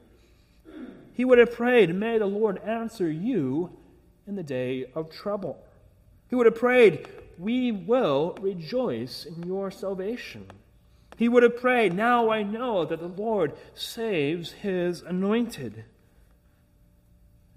He 1.14 1.26
would 1.26 1.40
have 1.40 1.52
prayed, 1.52 1.94
May 1.94 2.18
the 2.18 2.28
Lord 2.28 2.60
answer 2.60 3.12
you 3.12 3.78
in 4.26 4.36
the 4.36 4.44
day 4.44 4.86
of 4.96 5.10
trouble. 5.10 5.66
He 6.30 6.36
would 6.36 6.46
have 6.46 6.56
prayed, 6.56 7.10
We 7.38 7.72
will 7.72 8.38
rejoice 8.40 9.26
in 9.26 9.44
your 9.44 9.72
salvation. 9.72 10.46
He 11.20 11.28
would 11.28 11.44
have 11.44 11.58
prayed, 11.58 11.94
Now 11.94 12.30
I 12.30 12.44
know 12.44 12.86
that 12.86 13.02
the 13.02 13.10
Lord 13.10 13.52
saves 13.74 14.54
his 14.54 15.02
anointed. 15.02 15.84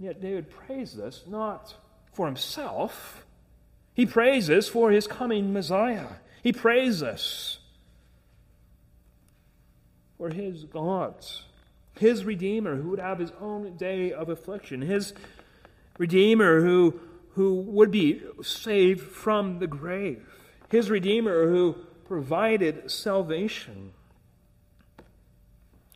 Yet 0.00 0.21
David 0.21 0.50
prays 0.50 0.95
this 0.95 1.23
not 1.28 1.76
for 2.12 2.26
himself, 2.26 3.25
he 3.95 4.04
prays 4.04 4.49
this 4.49 4.69
for 4.69 4.90
his 4.90 5.07
coming 5.07 5.52
Messiah. 5.52 6.09
He 6.42 6.52
prays 6.52 6.99
this 6.99 7.61
for 10.19 10.31
his 10.31 10.64
God, 10.64 11.14
his 12.00 12.25
Redeemer 12.25 12.75
who 12.75 12.90
would 12.90 12.99
have 12.99 13.21
his 13.21 13.31
own 13.40 13.76
day 13.76 14.11
of 14.12 14.28
affliction, 14.28 14.83
his 14.83 15.14
Redeemer 15.99 16.62
who, 16.62 16.99
who 17.35 17.61
would 17.61 17.92
be 17.92 18.23
saved 18.42 19.02
from 19.02 19.61
the 19.61 19.69
grave, 19.69 20.26
his 20.69 20.90
Redeemer 20.90 21.47
who 21.49 21.76
provided 22.12 22.90
salvation. 22.90 23.90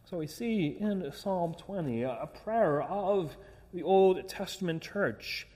So 0.09 0.17
we 0.17 0.27
see 0.27 0.75
in 0.81 1.13
Psalm 1.13 1.55
20 1.55 2.05
a 2.05 2.27
prayer 2.43 2.81
of 2.81 3.37
the 3.75 3.83
Old 3.83 4.27
Testament 4.27 4.83
church, 4.83 5.47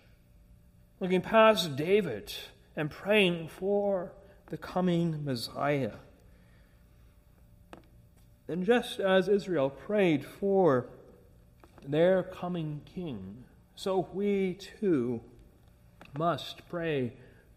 looking 1.01 1.23
past 1.23 1.77
David 1.77 2.35
and 2.77 2.91
praying 2.91 3.49
for 3.49 4.13
the 4.51 4.59
coming 4.59 5.25
Messiah. 5.25 5.93
And 8.47 8.67
just 8.67 9.01
as 9.01 9.29
Israel 9.29 9.71
prayed 9.71 10.27
for 10.27 10.89
their 11.89 12.23
coming 12.23 12.83
king, 12.95 13.45
so 13.77 14.11
we 14.13 14.59
too 14.79 15.23
must 16.19 16.69
pray 16.69 17.15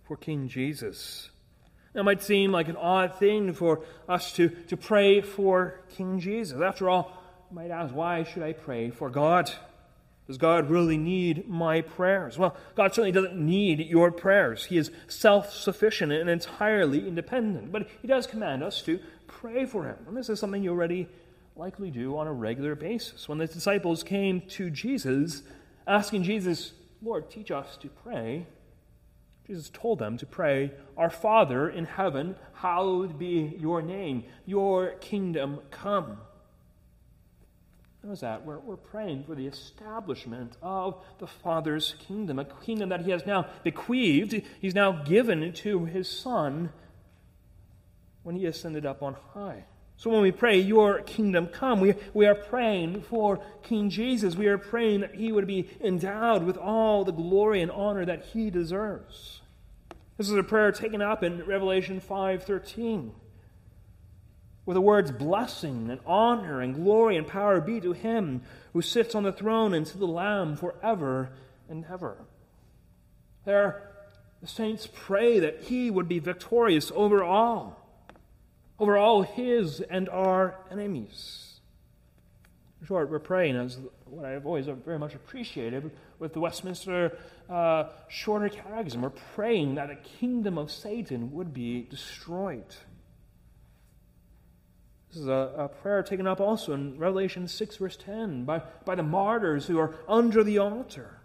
for 0.07 0.15
King 0.15 0.47
Jesus. 0.47 1.31
It 1.95 2.03
might 2.03 2.23
seem 2.23 2.51
like 2.51 2.69
an 2.69 2.75
odd 2.75 3.15
thing 3.15 3.53
for 3.53 3.81
us 4.09 4.33
to, 4.33 4.49
to 4.49 4.77
pray 4.77 5.21
for 5.21 5.79
King 5.95 6.19
Jesus. 6.19 6.59
After 6.59 6.89
all, 6.89 7.11
you 7.49 7.55
might 7.55 7.69
ask, 7.69 7.93
why 7.93 8.23
should 8.23 8.41
I 8.41 8.53
pray 8.53 8.89
for 8.89 9.09
God? 9.09 9.51
Does 10.25 10.37
God 10.37 10.69
really 10.69 10.97
need 10.97 11.49
my 11.49 11.81
prayers? 11.81 12.37
Well, 12.37 12.55
God 12.75 12.93
certainly 12.93 13.11
doesn't 13.11 13.35
need 13.35 13.79
your 13.79 14.09
prayers. 14.11 14.65
He 14.65 14.77
is 14.77 14.89
self 15.07 15.53
sufficient 15.53 16.11
and 16.13 16.29
entirely 16.29 17.07
independent. 17.07 17.71
But 17.71 17.89
He 18.01 18.07
does 18.07 18.25
command 18.25 18.63
us 18.63 18.81
to 18.83 18.99
pray 19.27 19.65
for 19.65 19.83
Him. 19.83 19.97
And 20.07 20.15
this 20.15 20.29
is 20.29 20.39
something 20.39 20.63
you 20.63 20.71
already 20.71 21.09
likely 21.55 21.91
do 21.91 22.17
on 22.17 22.27
a 22.27 22.33
regular 22.33 22.73
basis. 22.73 23.27
When 23.27 23.37
the 23.37 23.47
disciples 23.47 24.01
came 24.01 24.41
to 24.51 24.69
Jesus, 24.69 25.43
asking 25.85 26.23
Jesus, 26.23 26.71
Lord, 27.01 27.29
teach 27.29 27.51
us 27.51 27.77
to 27.77 27.89
pray, 27.89 28.47
Jesus 29.45 29.69
told 29.69 29.99
them 29.99 30.17
to 30.17 30.25
pray, 30.25 30.71
Our 30.97 31.09
Father 31.09 31.69
in 31.69 31.85
heaven, 31.85 32.35
hallowed 32.55 33.19
be 33.19 33.55
your 33.59 33.81
name, 33.81 34.23
your 34.45 34.91
kingdom 35.01 35.59
come. 35.69 36.17
Notice 38.03 38.21
that? 38.21 38.45
We're, 38.45 38.59
we're 38.59 38.75
praying 38.75 39.23
for 39.23 39.35
the 39.35 39.47
establishment 39.47 40.57
of 40.61 41.01
the 41.19 41.27
Father's 41.27 41.95
kingdom, 41.99 42.37
a 42.37 42.45
kingdom 42.45 42.89
that 42.89 43.01
He 43.01 43.11
has 43.11 43.25
now 43.25 43.47
bequeathed, 43.63 44.41
He's 44.59 44.75
now 44.75 45.03
given 45.03 45.53
to 45.53 45.85
His 45.85 46.09
Son 46.09 46.71
when 48.23 48.35
He 48.35 48.45
ascended 48.45 48.85
up 48.85 49.01
on 49.01 49.15
high. 49.33 49.65
So 49.97 50.09
when 50.09 50.21
we 50.21 50.31
pray, 50.31 50.59
Your 50.59 51.01
kingdom 51.01 51.47
come, 51.47 51.79
we, 51.79 51.93
we 52.13 52.25
are 52.25 52.35
praying 52.35 53.03
for 53.03 53.39
King 53.61 53.89
Jesus. 53.89 54.35
We 54.35 54.47
are 54.47 54.57
praying 54.57 55.01
that 55.01 55.15
he 55.15 55.31
would 55.31 55.47
be 55.47 55.69
endowed 55.81 56.43
with 56.43 56.57
all 56.57 57.03
the 57.05 57.13
glory 57.13 57.61
and 57.61 57.71
honor 57.71 58.05
that 58.05 58.25
he 58.25 58.49
deserves. 58.49 59.41
This 60.17 60.29
is 60.29 60.35
a 60.35 60.43
prayer 60.43 60.71
taken 60.71 61.01
up 61.01 61.23
in 61.23 61.45
Revelation 61.45 61.99
5:13. 61.99 63.11
Where 64.65 64.75
the 64.75 64.81
words 64.81 65.11
blessing 65.11 65.89
and 65.89 65.99
honor 66.05 66.61
and 66.61 66.75
glory 66.75 67.17
and 67.17 67.27
power 67.27 67.59
be 67.59 67.81
to 67.81 67.91
him 67.91 68.43
who 68.71 68.81
sits 68.81 69.13
on 69.13 69.23
the 69.23 69.33
throne 69.33 69.73
and 69.73 69.85
to 69.87 69.97
the 69.97 70.07
Lamb 70.07 70.55
forever 70.55 71.31
and 71.67 71.85
ever. 71.91 72.17
There, 73.43 73.91
the 74.39 74.47
saints 74.47 74.87
pray 74.93 75.39
that 75.39 75.63
he 75.63 75.91
would 75.91 76.07
be 76.07 76.19
victorious 76.19 76.93
over 76.95 77.23
all 77.23 77.82
over 78.83 78.97
all 78.97 79.21
his 79.21 79.79
and 79.79 80.09
our 80.09 80.55
enemies. 80.69 81.61
In 82.81 82.87
short, 82.87 83.09
we're 83.09 83.17
praying, 83.17 83.55
as 83.55 83.79
what 84.03 84.25
I've 84.25 84.45
always 84.45 84.65
very 84.65 84.99
much 84.99 85.15
appreciated 85.15 85.89
with 86.19 86.33
the 86.33 86.41
Westminster 86.41 87.17
uh, 87.49 87.85
Shorter 88.09 88.49
Catechism, 88.49 89.01
we're 89.01 89.09
praying 89.35 89.75
that 89.75 89.87
the 89.87 89.95
kingdom 89.95 90.57
of 90.57 90.69
Satan 90.69 91.31
would 91.31 91.53
be 91.53 91.87
destroyed. 91.89 92.75
This 95.07 95.21
is 95.21 95.27
a, 95.29 95.53
a, 95.57 95.69
prayer 95.69 96.03
taken 96.03 96.27
up 96.27 96.41
also 96.41 96.73
in 96.73 96.97
Revelation 96.97 97.47
6, 97.47 97.77
verse 97.77 97.95
10, 97.95 98.43
by, 98.43 98.63
by 98.83 98.95
the 98.95 99.03
martyrs 99.03 99.67
who 99.67 99.79
are 99.79 99.95
under 100.09 100.43
the 100.43 100.57
altar. 100.57 101.21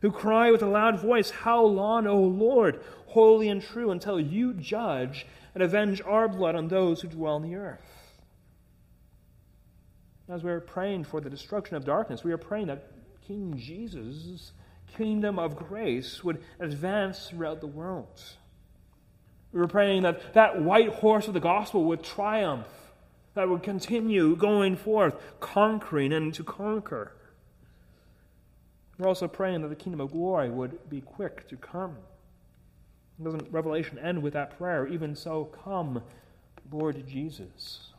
who 0.00 0.10
cry 0.10 0.50
with 0.50 0.62
a 0.62 0.66
loud 0.66 0.98
voice, 0.98 1.28
How 1.28 1.62
long, 1.62 2.06
O 2.06 2.18
Lord, 2.18 2.80
holy 3.08 3.50
and 3.50 3.60
true, 3.60 3.90
until 3.90 4.18
you 4.18 4.54
judge 4.54 5.26
and 5.54 5.62
avenge 5.62 6.00
our 6.02 6.28
blood 6.28 6.54
on 6.54 6.68
those 6.68 7.00
who 7.00 7.08
dwell 7.08 7.34
on 7.34 7.42
the 7.42 7.56
earth? 7.56 7.80
As 10.28 10.42
we're 10.42 10.60
praying 10.60 11.04
for 11.04 11.20
the 11.20 11.28
destruction 11.28 11.76
of 11.76 11.84
darkness, 11.84 12.24
we 12.24 12.32
are 12.32 12.38
praying 12.38 12.68
that 12.68 12.90
King 13.26 13.56
Jesus' 13.56 14.52
kingdom 14.96 15.38
of 15.38 15.56
grace 15.56 16.22
would 16.24 16.42
advance 16.60 17.28
throughout 17.28 17.60
the 17.60 17.66
world. 17.66 18.20
We 19.52 19.60
were 19.60 19.68
praying 19.68 20.02
that 20.02 20.34
that 20.34 20.62
white 20.62 20.88
horse 20.88 21.28
of 21.28 21.34
the 21.34 21.40
gospel 21.40 21.84
would 21.84 22.02
triumph, 22.02 22.66
that 23.34 23.48
would 23.48 23.62
continue 23.62 24.36
going 24.36 24.76
forth, 24.76 25.14
conquering 25.40 26.12
and 26.12 26.32
to 26.34 26.44
conquer. 26.44 27.12
We're 28.98 29.08
also 29.08 29.28
praying 29.28 29.62
that 29.62 29.68
the 29.68 29.76
kingdom 29.76 30.00
of 30.00 30.12
glory 30.12 30.50
would 30.50 30.88
be 30.88 31.00
quick 31.00 31.48
to 31.48 31.56
come. 31.56 31.96
Doesn't 33.20 33.50
Revelation 33.50 33.98
end 33.98 34.22
with 34.22 34.34
that 34.34 34.56
prayer? 34.58 34.86
Even 34.86 35.16
so, 35.16 35.46
come, 35.64 36.02
Lord 36.70 37.06
Jesus. 37.06 37.92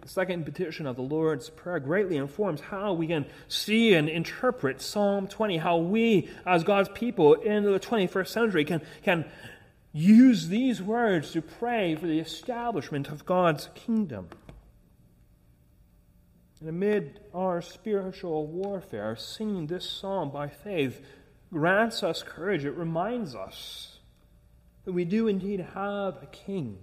The 0.00 0.08
second 0.08 0.44
petition 0.44 0.86
of 0.86 0.96
the 0.96 1.02
Lord's 1.02 1.48
Prayer 1.48 1.78
greatly 1.78 2.16
informs 2.16 2.60
how 2.60 2.92
we 2.92 3.06
can 3.06 3.24
see 3.46 3.94
and 3.94 4.08
interpret 4.08 4.80
Psalm 4.80 5.28
20, 5.28 5.58
how 5.58 5.76
we, 5.76 6.28
as 6.44 6.64
God's 6.64 6.88
people 6.88 7.34
in 7.34 7.62
the 7.62 7.78
21st 7.78 8.26
century, 8.26 8.64
can, 8.64 8.80
can 9.04 9.24
use 9.92 10.48
these 10.48 10.82
words 10.82 11.30
to 11.32 11.42
pray 11.42 11.94
for 11.94 12.06
the 12.06 12.18
establishment 12.18 13.08
of 13.08 13.24
God's 13.24 13.68
kingdom. 13.74 14.28
And 16.58 16.68
amid 16.68 17.20
our 17.32 17.62
spiritual 17.62 18.46
warfare, 18.46 19.14
singing 19.14 19.66
this 19.66 19.88
psalm 19.88 20.30
by 20.30 20.48
faith 20.48 21.00
grants 21.52 22.02
us 22.02 22.22
courage. 22.22 22.64
It 22.64 22.76
reminds 22.76 23.34
us 23.34 23.98
that 24.84 24.92
we 24.92 25.04
do 25.04 25.28
indeed 25.28 25.60
have 25.74 26.22
a 26.22 26.28
king. 26.32 26.78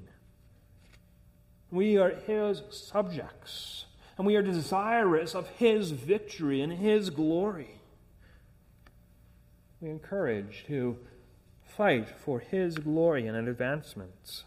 We 1.71 1.97
are 1.97 2.11
his 2.11 2.61
subjects, 2.71 3.85
and 4.17 4.25
we 4.25 4.35
are 4.35 4.41
desirous 4.41 5.35
of 5.35 5.47
his 5.49 5.91
victory 5.91 6.61
and 6.61 6.73
his 6.73 7.09
glory. 7.09 7.81
We 9.81 9.89
are 9.89 9.91
encouraged 9.91 10.67
to 10.67 10.97
fight 11.63 12.09
for 12.09 12.39
his 12.39 12.77
glory 12.77 13.27
and 13.27 13.47
advancement. 13.47 14.43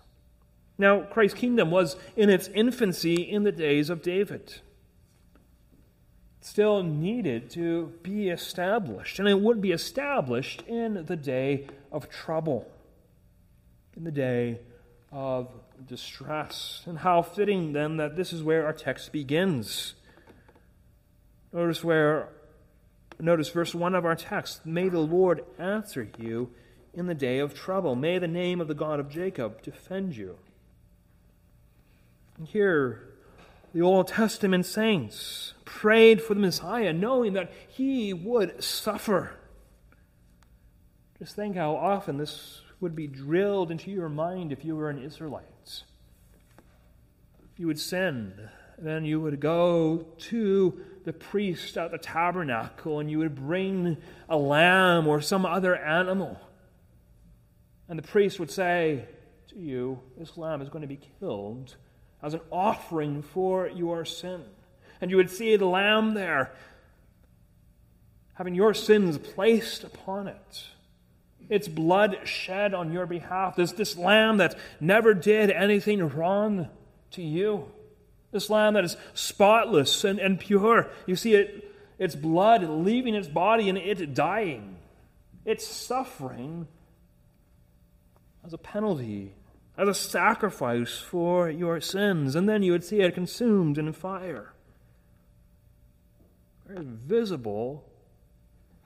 Now, 0.79 1.02
Christ's 1.02 1.38
kingdom 1.38 1.71
was 1.71 1.97
in 2.17 2.29
its 2.29 2.49
infancy 2.49 3.14
in 3.14 3.45
the 3.45 3.52
days 3.52 3.88
of 3.88 4.02
David 4.02 4.61
still 6.42 6.82
needed 6.82 7.49
to 7.50 7.92
be 8.02 8.28
established. 8.28 9.18
And 9.18 9.28
it 9.28 9.40
would 9.40 9.61
be 9.61 9.72
established 9.72 10.62
in 10.66 11.06
the 11.06 11.16
day 11.16 11.68
of 11.90 12.11
trouble, 12.11 12.70
in 13.96 14.04
the 14.04 14.11
day 14.11 14.58
of 15.12 15.49
distress. 15.87 16.82
And 16.84 16.99
how 16.99 17.22
fitting 17.22 17.72
then 17.72 17.96
that 17.96 18.16
this 18.16 18.32
is 18.32 18.42
where 18.42 18.66
our 18.66 18.72
text 18.72 19.12
begins. 19.12 19.94
Notice 21.52 21.84
where 21.84 22.28
notice 23.20 23.50
verse 23.50 23.75
1 23.75 23.94
of 23.94 24.04
our 24.04 24.16
text, 24.16 24.66
may 24.66 24.88
the 24.88 24.99
Lord 24.99 25.44
answer 25.58 26.08
you 26.18 26.50
in 26.92 27.06
the 27.06 27.14
day 27.14 27.38
of 27.38 27.54
trouble. 27.54 27.94
May 27.94 28.18
the 28.18 28.26
name 28.26 28.61
of 28.61 28.66
the 28.66 28.75
God 28.75 28.99
of 28.99 29.08
Jacob 29.08 29.62
defend 29.62 30.16
you. 30.16 30.38
And 32.37 32.49
here 32.49 33.12
the 33.73 33.81
Old 33.81 34.09
Testament 34.09 34.67
saints 34.67 35.55
prayed 35.64 36.23
for 36.23 36.35
the 36.35 36.41
Messiah, 36.41 36.93
knowing 36.93 37.33
that 37.33 37.52
he 37.69 38.12
would 38.12 38.62
suffer. 38.62 39.38
Just 41.19 41.37
think 41.37 41.56
how 41.56 41.75
often 41.76 42.19
this 42.19 42.61
would 42.80 42.95
be 42.95 43.06
drilled 43.06 43.71
into 43.71 43.91
your 43.91 44.08
mind 44.08 44.52
if 44.52 44.65
you 44.65 44.76
were 44.76 44.91
an 44.91 45.02
Israelite. 45.02 45.85
You 47.56 47.69
would 47.69 47.78
sin, 47.78 48.35
then 48.78 49.04
you 49.04 49.21
would 49.21 49.41
go 49.41 50.06
to 50.19 50.80
the 51.04 51.13
priest 51.13 51.76
at 51.76 51.93
the 51.93 51.99
tabernacle 51.99 52.99
and 52.99 53.11
you 53.11 53.19
would 53.19 53.35
bring 53.35 53.97
a 54.28 54.37
lamb 54.37 55.06
or 55.06 55.21
some 55.21 55.47
other 55.47 55.76
animal. 55.76 56.39
And 57.89 57.99
the 57.99 58.02
priest 58.02 58.39
would 58.41 58.50
say 58.50 59.06
to 59.49 59.58
you, 59.58 60.00
This 60.19 60.37
lamb 60.37 60.61
is 60.61 60.69
going 60.69 60.82
to 60.82 60.89
be 60.89 61.00
killed 61.21 61.76
as 62.23 62.35
an 62.35 62.41
offering 62.50 63.23
for 63.23 63.69
your 63.69 64.04
sin. 64.04 64.43
And 65.00 65.11
you 65.11 65.17
would 65.17 65.30
see 65.30 65.56
the 65.56 65.67
lamb 65.67 66.15
there, 66.15 66.52
having 68.35 68.54
your 68.54 68.73
sins 68.73 69.19
placed 69.19 69.82
upon 69.82 70.28
it. 70.28 70.65
Its 71.49 71.67
blood 71.67 72.21
shed 72.25 72.73
on 72.73 72.93
your 72.93 73.06
behalf. 73.06 73.56
This, 73.56 73.73
this 73.73 73.97
lamb 73.97 74.37
that 74.37 74.56
never 74.80 75.13
did 75.13 75.50
anything 75.50 76.08
wrong 76.08 76.69
to 77.11 77.23
you. 77.23 77.67
This 78.30 78.49
lamb 78.49 78.75
that 78.75 78.85
is 78.85 78.97
spotless 79.13 80.04
and, 80.04 80.19
and 80.19 80.39
pure. 80.39 80.89
You 81.06 81.17
see 81.17 81.35
it, 81.35 81.75
its 81.99 82.15
blood 82.15 82.63
leaving 82.63 83.15
its 83.15 83.28
body 83.28 83.69
and 83.69 83.76
it 83.76 84.15
dying. 84.15 84.76
It's 85.45 85.67
suffering 85.67 86.69
as 88.45 88.52
a 88.52 88.58
penalty 88.58 89.35
as 89.76 89.89
a 89.89 89.95
sacrifice 89.95 90.99
for 90.99 91.49
your 91.49 91.80
sins, 91.80 92.35
and 92.35 92.49
then 92.49 92.63
you 92.63 92.73
would 92.73 92.85
see 92.85 93.00
it 93.00 93.15
consumed 93.15 93.78
in 93.78 93.93
fire. 93.93 94.52
Very 96.67 96.85
visible 96.85 97.85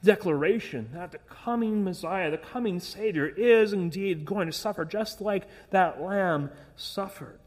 declaration 0.03 0.90
that 0.94 1.11
the 1.11 1.18
coming 1.18 1.83
Messiah, 1.83 2.31
the 2.31 2.38
coming 2.38 2.79
Savior, 2.79 3.27
is 3.27 3.72
indeed 3.72 4.25
going 4.25 4.46
to 4.46 4.53
suffer 4.53 4.85
just 4.85 5.20
like 5.20 5.46
that 5.70 6.01
lamb 6.01 6.51
suffered. 6.77 7.40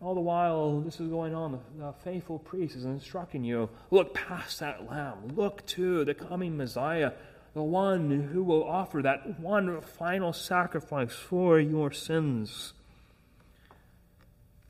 All 0.00 0.14
the 0.14 0.20
while 0.20 0.80
this 0.80 1.00
is 1.00 1.08
going 1.08 1.34
on, 1.34 1.60
the 1.78 1.92
faithful 2.04 2.38
priest 2.38 2.74
is 2.74 2.84
instructing 2.84 3.44
you 3.44 3.70
look 3.90 4.12
past 4.12 4.58
that 4.60 4.90
lamb, 4.90 5.28
look 5.36 5.64
to 5.66 6.04
the 6.04 6.12
coming 6.12 6.56
Messiah 6.56 7.12
the 7.54 7.62
one 7.62 8.28
who 8.32 8.42
will 8.42 8.64
offer 8.64 9.02
that 9.02 9.38
one 9.38 9.80
final 9.80 10.32
sacrifice 10.32 11.12
for 11.12 11.58
your 11.58 11.90
sins. 11.90 12.72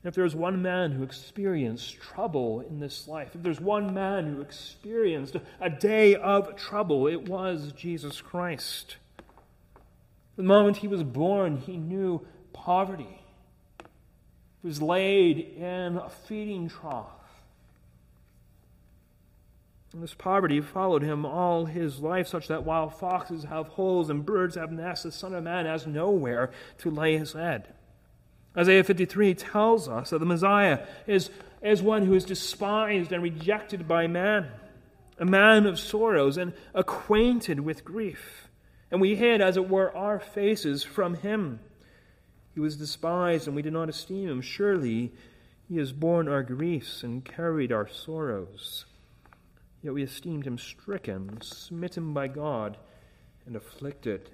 If 0.03 0.15
there's 0.15 0.35
one 0.35 0.61
man 0.61 0.91
who 0.91 1.03
experienced 1.03 2.01
trouble 2.01 2.59
in 2.59 2.79
this 2.79 3.07
life, 3.07 3.35
if 3.35 3.41
there's 3.41 3.61
one 3.61 3.93
man 3.93 4.33
who 4.33 4.41
experienced 4.41 5.37
a 5.61 5.69
day 5.69 6.15
of 6.15 6.57
trouble, 6.57 7.07
it 7.07 7.29
was 7.29 7.71
Jesus 7.71 8.19
Christ. 8.19 8.97
The 10.35 10.43
moment 10.43 10.77
he 10.77 10.89
was 10.89 11.03
born, 11.03 11.57
he 11.57 11.77
knew 11.77 12.25
poverty. 12.51 13.21
He 14.61 14.67
was 14.67 14.81
laid 14.81 15.39
in 15.57 15.97
a 15.97 16.09
feeding 16.09 16.67
trough. 16.67 17.07
This 19.95 20.15
poverty 20.15 20.59
followed 20.59 21.03
him 21.03 21.23
all 21.23 21.65
his 21.65 21.99
life, 21.99 22.27
such 22.27 22.47
that 22.47 22.63
while 22.63 22.89
foxes 22.89 23.43
have 23.43 23.67
holes 23.67 24.09
and 24.09 24.25
birds 24.25 24.55
have 24.55 24.71
nests, 24.71 25.03
the 25.03 25.11
Son 25.11 25.35
of 25.35 25.43
Man 25.43 25.67
has 25.67 25.85
nowhere 25.85 26.49
to 26.79 26.89
lay 26.89 27.15
his 27.17 27.33
head. 27.33 27.67
Isaiah 28.57 28.83
53 28.83 29.35
tells 29.35 29.87
us 29.87 30.09
that 30.09 30.17
the 30.17 30.25
Messiah 30.25 30.87
is, 31.05 31.29
is 31.61 31.83
one 31.83 32.05
who 32.05 32.15
is 32.15 32.25
despised 32.25 33.11
and 33.11 33.21
rejected 33.21 33.87
by 33.87 34.07
man, 34.07 34.47
a 35.19 35.25
man 35.25 35.67
of 35.67 35.79
sorrows 35.79 36.37
and 36.37 36.53
acquainted 36.73 37.59
with 37.59 37.85
grief. 37.85 38.47
And 38.89 38.99
we 38.99 39.15
hid, 39.15 39.41
as 39.41 39.57
it 39.57 39.69
were, 39.69 39.95
our 39.95 40.19
faces 40.19 40.83
from 40.83 41.15
him. 41.15 41.59
He 42.55 42.59
was 42.59 42.77
despised, 42.77 43.47
and 43.47 43.55
we 43.55 43.61
did 43.61 43.73
not 43.73 43.89
esteem 43.89 44.27
him. 44.27 44.41
Surely 44.41 45.11
he 45.67 45.77
has 45.77 45.91
borne 45.91 46.27
our 46.27 46.43
griefs 46.43 47.03
and 47.03 47.23
carried 47.23 47.71
our 47.71 47.87
sorrows. 47.87 48.85
Yet 49.83 49.93
we 49.93 50.03
esteemed 50.03 50.47
him 50.47 50.57
stricken, 50.57 51.41
smitten 51.41 52.13
by 52.13 52.29
God, 52.29 52.77
and 53.45 53.57
afflicted. 53.57 54.29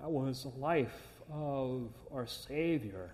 That 0.00 0.10
was 0.10 0.44
the 0.44 0.58
life 0.58 1.06
of 1.30 1.90
our 2.10 2.26
Savior. 2.26 3.10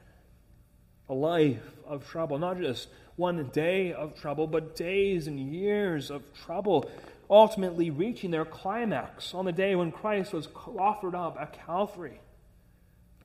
A 1.09 1.15
life 1.15 1.73
of 1.85 2.09
trouble, 2.09 2.39
not 2.39 2.61
just 2.61 2.89
one 3.17 3.49
day 3.49 3.93
of 3.93 4.15
trouble, 4.15 4.47
but 4.47 4.77
days 4.77 5.27
and 5.27 5.41
years 5.41 6.09
of 6.09 6.23
trouble, 6.33 6.89
ultimately 7.29 7.91
reaching 7.91 8.31
their 8.31 8.45
climax 8.45 9.35
on 9.35 9.45
the 9.45 9.53
day 9.53 9.75
when 9.75 9.91
Christ 9.91 10.33
was 10.33 10.47
offered 10.79 11.17
up 11.17 11.37
at 11.39 11.67
Calvary. 11.67 12.21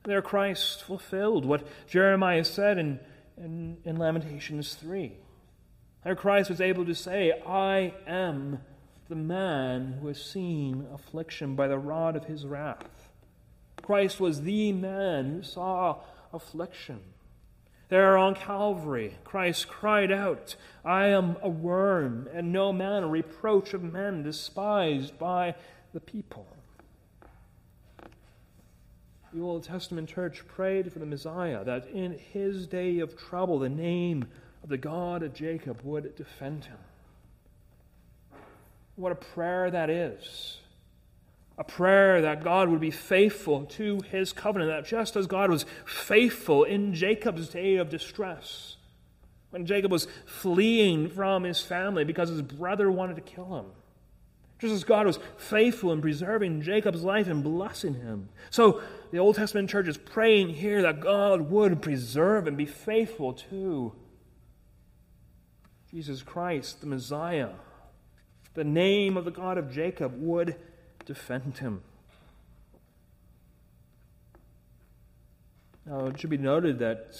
There, 0.02 0.20
Christ 0.20 0.82
fulfilled 0.82 1.44
what 1.44 1.64
Jeremiah 1.86 2.44
said 2.44 2.76
in, 2.76 2.98
in, 3.36 3.76
in 3.84 3.96
Lamentations 3.98 4.74
3. 4.74 5.12
How 6.04 6.14
Christ 6.14 6.48
was 6.48 6.60
able 6.60 6.86
to 6.86 6.94
say, 6.94 7.32
I 7.46 7.94
am 8.06 8.60
the 9.08 9.16
man 9.16 9.98
who 10.00 10.08
has 10.08 10.22
seen 10.22 10.86
affliction 10.94 11.54
by 11.54 11.68
the 11.68 11.78
rod 11.78 12.16
of 12.16 12.24
his 12.24 12.46
wrath. 12.46 13.10
Christ 13.82 14.20
was 14.20 14.42
the 14.42 14.72
man 14.72 15.30
who 15.30 15.42
saw 15.42 15.98
affliction. 16.32 17.00
There 17.90 18.16
on 18.16 18.36
Calvary, 18.36 19.16
Christ 19.24 19.66
cried 19.66 20.12
out, 20.12 20.54
I 20.84 21.06
am 21.06 21.36
a 21.42 21.48
worm, 21.48 22.28
and 22.32 22.52
no 22.52 22.72
man, 22.72 23.02
a 23.02 23.08
reproach 23.08 23.74
of 23.74 23.82
men, 23.82 24.22
despised 24.22 25.18
by 25.18 25.56
the 25.92 26.00
people. 26.00 26.46
The 29.34 29.40
Old 29.40 29.64
Testament 29.64 30.08
church 30.08 30.46
prayed 30.46 30.92
for 30.92 31.00
the 31.00 31.06
Messiah 31.06 31.64
that 31.64 31.88
in 31.88 32.16
his 32.32 32.66
day 32.66 33.00
of 33.00 33.16
trouble, 33.16 33.58
the 33.58 33.68
name 33.68 34.26
of 34.62 34.68
the 34.68 34.78
God 34.78 35.22
of 35.22 35.34
Jacob 35.34 35.80
would 35.82 36.14
defend 36.16 36.66
him. 36.66 36.78
What 38.96 39.12
a 39.12 39.16
prayer 39.16 39.70
that 39.70 39.88
is. 39.88 40.58
A 41.56 41.64
prayer 41.64 42.22
that 42.22 42.42
God 42.42 42.68
would 42.68 42.80
be 42.80 42.90
faithful 42.90 43.64
to 43.66 44.00
his 44.10 44.32
covenant, 44.32 44.70
that 44.70 44.86
just 44.88 45.16
as 45.16 45.26
God 45.26 45.50
was 45.50 45.66
faithful 45.84 46.64
in 46.64 46.94
Jacob's 46.94 47.48
day 47.48 47.76
of 47.76 47.90
distress, 47.90 48.76
when 49.50 49.66
Jacob 49.66 49.90
was 49.90 50.06
fleeing 50.26 51.08
from 51.08 51.44
his 51.44 51.60
family 51.60 52.04
because 52.04 52.28
his 52.28 52.42
brother 52.42 52.90
wanted 52.90 53.16
to 53.16 53.22
kill 53.22 53.58
him, 53.58 53.66
just 54.58 54.72
as 54.72 54.84
God 54.84 55.06
was 55.06 55.18
faithful 55.36 55.92
in 55.92 56.00
preserving 56.00 56.62
Jacob's 56.62 57.02
life 57.02 57.26
and 57.26 57.42
blessing 57.42 57.94
him. 57.94 58.28
So 58.50 58.80
the 59.10 59.18
Old 59.18 59.36
Testament 59.36 59.70
church 59.70 59.88
is 59.88 59.96
praying 59.96 60.50
here 60.50 60.82
that 60.82 61.00
God 61.00 61.50
would 61.50 61.82
preserve 61.82 62.46
and 62.46 62.56
be 62.56 62.66
faithful 62.66 63.32
to 63.50 63.92
Jesus 65.90 66.22
Christ, 66.22 66.80
the 66.80 66.86
Messiah. 66.86 67.50
The 68.54 68.64
name 68.64 69.16
of 69.16 69.24
the 69.24 69.30
God 69.30 69.58
of 69.58 69.72
Jacob 69.72 70.14
would 70.20 70.56
defend 71.04 71.58
him. 71.58 71.82
Now, 75.84 76.06
it 76.06 76.20
should 76.20 76.30
be 76.30 76.38
noted 76.38 76.78
that 76.78 77.16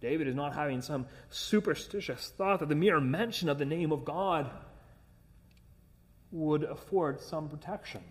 David 0.00 0.28
is 0.28 0.34
not 0.34 0.54
having 0.54 0.80
some 0.80 1.06
superstitious 1.28 2.32
thought 2.36 2.60
that 2.60 2.68
the 2.68 2.74
mere 2.74 3.00
mention 3.00 3.48
of 3.48 3.58
the 3.58 3.66
name 3.66 3.92
of 3.92 4.04
God 4.04 4.50
would 6.30 6.62
afford 6.62 7.20
some 7.20 7.48
protection. 7.48 8.02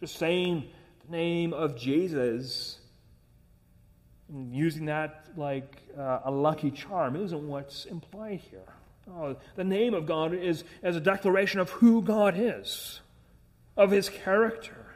Just 0.00 0.16
saying 0.16 0.68
the 1.06 1.12
name 1.16 1.52
of 1.52 1.76
Jesus 1.76 2.78
and 4.30 4.54
using 4.54 4.86
that 4.86 5.26
like 5.36 5.82
uh, 5.98 6.20
a 6.24 6.30
lucky 6.30 6.70
charm 6.70 7.16
isn't 7.16 7.48
what's 7.48 7.84
implied 7.86 8.40
here. 8.50 8.74
Oh, 9.10 9.36
the 9.56 9.64
name 9.64 9.94
of 9.94 10.06
God 10.06 10.34
is 10.34 10.64
as 10.82 10.96
a 10.96 11.00
declaration 11.00 11.60
of 11.60 11.70
who 11.70 12.02
God 12.02 12.34
is, 12.36 13.00
of 13.76 13.90
his 13.90 14.08
character. 14.08 14.86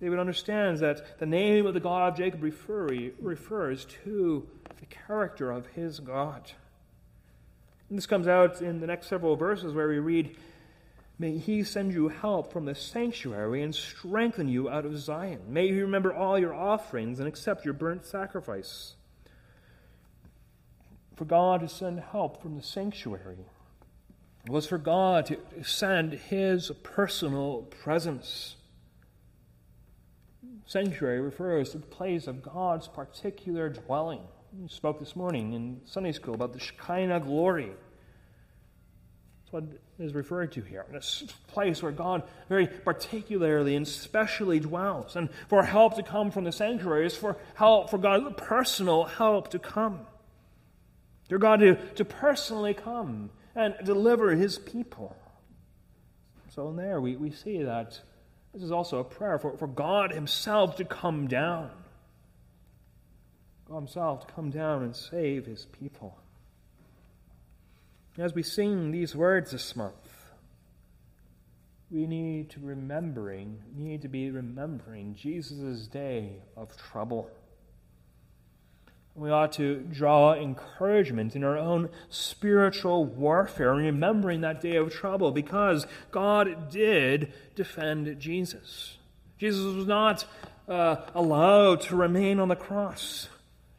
David 0.00 0.18
understands 0.18 0.80
that 0.80 1.18
the 1.18 1.26
name 1.26 1.66
of 1.66 1.74
the 1.74 1.80
God 1.80 2.12
of 2.12 2.18
Jacob 2.18 2.42
refer, 2.42 2.88
refers 3.20 3.84
to 4.04 4.48
the 4.80 4.86
character 4.86 5.50
of 5.50 5.66
his 5.68 6.00
God. 6.00 6.50
And 7.88 7.98
this 7.98 8.06
comes 8.06 8.26
out 8.26 8.62
in 8.62 8.80
the 8.80 8.86
next 8.86 9.08
several 9.08 9.36
verses 9.36 9.74
where 9.74 9.88
we 9.88 9.98
read, 9.98 10.36
May 11.20 11.36
he 11.36 11.64
send 11.64 11.92
you 11.92 12.08
help 12.08 12.50
from 12.50 12.64
the 12.64 12.74
sanctuary 12.74 13.62
and 13.62 13.74
strengthen 13.74 14.48
you 14.48 14.70
out 14.70 14.86
of 14.86 14.98
Zion. 14.98 15.40
May 15.48 15.68
he 15.68 15.82
remember 15.82 16.14
all 16.14 16.38
your 16.38 16.54
offerings 16.54 17.18
and 17.18 17.28
accept 17.28 17.62
your 17.62 17.74
burnt 17.74 18.06
sacrifice. 18.06 18.94
For 21.16 21.26
God 21.26 21.60
to 21.60 21.68
send 21.68 22.00
help 22.00 22.40
from 22.40 22.56
the 22.56 22.62
sanctuary 22.62 23.44
was 24.48 24.66
for 24.66 24.78
God 24.78 25.26
to 25.26 25.36
send 25.62 26.14
his 26.14 26.72
personal 26.82 27.64
presence. 27.82 28.56
Sanctuary 30.64 31.20
refers 31.20 31.72
to 31.72 31.78
the 31.78 31.86
place 31.86 32.26
of 32.28 32.42
God's 32.42 32.88
particular 32.88 33.68
dwelling. 33.68 34.22
We 34.58 34.68
spoke 34.68 34.98
this 34.98 35.14
morning 35.14 35.52
in 35.52 35.82
Sunday 35.84 36.12
school 36.12 36.32
about 36.32 36.54
the 36.54 36.60
Shekinah 36.60 37.20
glory. 37.20 37.72
What 39.50 39.64
is 39.98 40.14
referred 40.14 40.52
to 40.52 40.62
here. 40.62 40.86
This 40.92 41.24
place 41.48 41.82
where 41.82 41.92
God 41.92 42.22
very 42.48 42.66
particularly 42.66 43.74
and 43.74 43.86
specially 43.86 44.60
dwells. 44.60 45.16
And 45.16 45.28
for 45.48 45.62
help 45.62 45.96
to 45.96 46.02
come 46.02 46.30
from 46.30 46.44
the 46.44 46.52
sanctuary 46.52 47.06
is 47.06 47.16
for 47.16 47.36
help, 47.54 47.90
for 47.90 47.98
God, 47.98 48.36
personal 48.36 49.04
help 49.04 49.50
to 49.50 49.58
come. 49.58 50.00
For 51.28 51.38
God 51.38 51.60
to, 51.60 51.74
to 51.94 52.04
personally 52.04 52.74
come 52.74 53.30
and 53.54 53.74
deliver 53.84 54.34
his 54.34 54.58
people. 54.58 55.16
So 56.54 56.68
in 56.68 56.76
there 56.76 57.00
we, 57.00 57.16
we 57.16 57.30
see 57.30 57.62
that 57.62 58.00
this 58.52 58.62
is 58.62 58.72
also 58.72 58.98
a 58.98 59.04
prayer 59.04 59.38
for, 59.38 59.56
for 59.56 59.68
God 59.68 60.12
himself 60.12 60.76
to 60.76 60.84
come 60.84 61.28
down. 61.28 61.70
God 63.68 63.76
himself 63.76 64.26
to 64.26 64.32
come 64.32 64.50
down 64.50 64.82
and 64.82 64.94
save 64.94 65.46
his 65.46 65.66
people. 65.66 66.18
As 68.18 68.34
we 68.34 68.42
sing 68.42 68.90
these 68.90 69.14
words 69.14 69.52
this 69.52 69.76
month, 69.76 69.94
we 71.90 72.06
need 72.06 72.50
to 72.50 72.60
remembering, 72.60 73.62
need 73.74 74.02
to 74.02 74.08
be 74.08 74.30
remembering 74.30 75.14
Jesus' 75.14 75.86
day 75.86 76.42
of 76.56 76.76
trouble. 76.76 77.30
We 79.14 79.30
ought 79.30 79.52
to 79.52 79.80
draw 79.90 80.34
encouragement 80.34 81.34
in 81.34 81.42
our 81.42 81.58
own 81.58 81.88
spiritual 82.08 83.04
warfare, 83.04 83.74
remembering 83.74 84.40
that 84.42 84.60
day 84.60 84.76
of 84.76 84.92
trouble, 84.92 85.32
because 85.32 85.86
God 86.10 86.70
did 86.70 87.32
defend 87.54 88.20
Jesus. 88.20 88.98
Jesus 89.38 89.64
was 89.74 89.86
not 89.86 90.24
uh, 90.68 90.96
allowed 91.14 91.80
to 91.82 91.96
remain 91.96 92.38
on 92.38 92.48
the 92.48 92.56
cross. 92.56 93.28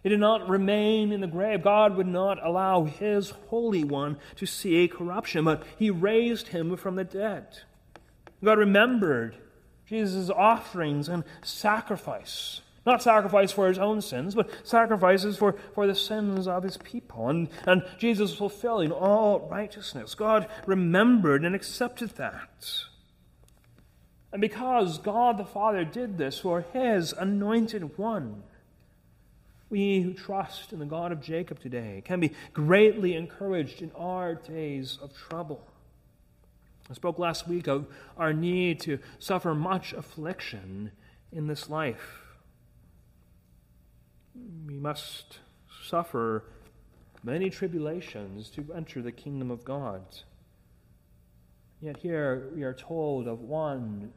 He 0.03 0.09
did 0.09 0.19
not 0.19 0.49
remain 0.49 1.11
in 1.11 1.21
the 1.21 1.27
grave. 1.27 1.61
God 1.61 1.95
would 1.95 2.07
not 2.07 2.43
allow 2.43 2.85
his 2.85 3.31
Holy 3.49 3.83
One 3.83 4.17
to 4.35 4.45
see 4.45 4.87
corruption, 4.87 5.45
but 5.45 5.63
he 5.77 5.89
raised 5.89 6.49
him 6.49 6.75
from 6.75 6.95
the 6.95 7.03
dead. 7.03 7.59
God 8.43 8.57
remembered 8.57 9.35
Jesus' 9.85 10.29
offerings 10.29 11.07
and 11.07 11.23
sacrifice. 11.43 12.61
Not 12.83 13.03
sacrifice 13.03 13.51
for 13.51 13.67
his 13.67 13.77
own 13.77 14.01
sins, 14.01 14.33
but 14.33 14.49
sacrifices 14.63 15.37
for, 15.37 15.55
for 15.75 15.85
the 15.85 15.93
sins 15.93 16.47
of 16.47 16.63
his 16.63 16.77
people. 16.77 17.29
And, 17.29 17.49
and 17.67 17.83
Jesus 17.99 18.33
fulfilling 18.33 18.91
all 18.91 19.47
righteousness. 19.51 20.15
God 20.15 20.47
remembered 20.65 21.45
and 21.45 21.53
accepted 21.53 22.11
that. 22.15 22.85
And 24.31 24.41
because 24.41 24.97
God 24.97 25.37
the 25.37 25.45
Father 25.45 25.83
did 25.85 26.17
this 26.17 26.39
for 26.39 26.65
his 26.73 27.13
anointed 27.13 27.97
one, 27.99 28.43
we 29.71 30.01
who 30.01 30.13
trust 30.13 30.73
in 30.73 30.79
the 30.79 30.85
God 30.85 31.11
of 31.11 31.21
Jacob 31.21 31.59
today 31.59 32.03
can 32.05 32.19
be 32.19 32.33
greatly 32.53 33.15
encouraged 33.15 33.81
in 33.81 33.91
our 33.95 34.35
days 34.35 34.99
of 35.01 35.17
trouble. 35.17 35.65
I 36.89 36.93
spoke 36.93 37.17
last 37.17 37.47
week 37.47 37.67
of 37.67 37.87
our 38.17 38.33
need 38.33 38.81
to 38.81 38.99
suffer 39.17 39.55
much 39.55 39.93
affliction 39.93 40.91
in 41.31 41.47
this 41.47 41.69
life. 41.69 42.19
We 44.67 44.73
must 44.73 45.39
suffer 45.83 46.43
many 47.23 47.49
tribulations 47.49 48.49
to 48.49 48.65
enter 48.75 49.01
the 49.01 49.11
kingdom 49.11 49.49
of 49.49 49.63
God. 49.63 50.01
Yet 51.79 51.97
here 51.97 52.49
we 52.53 52.63
are 52.63 52.73
told 52.73 53.27
of 53.27 53.39
one 53.39 54.11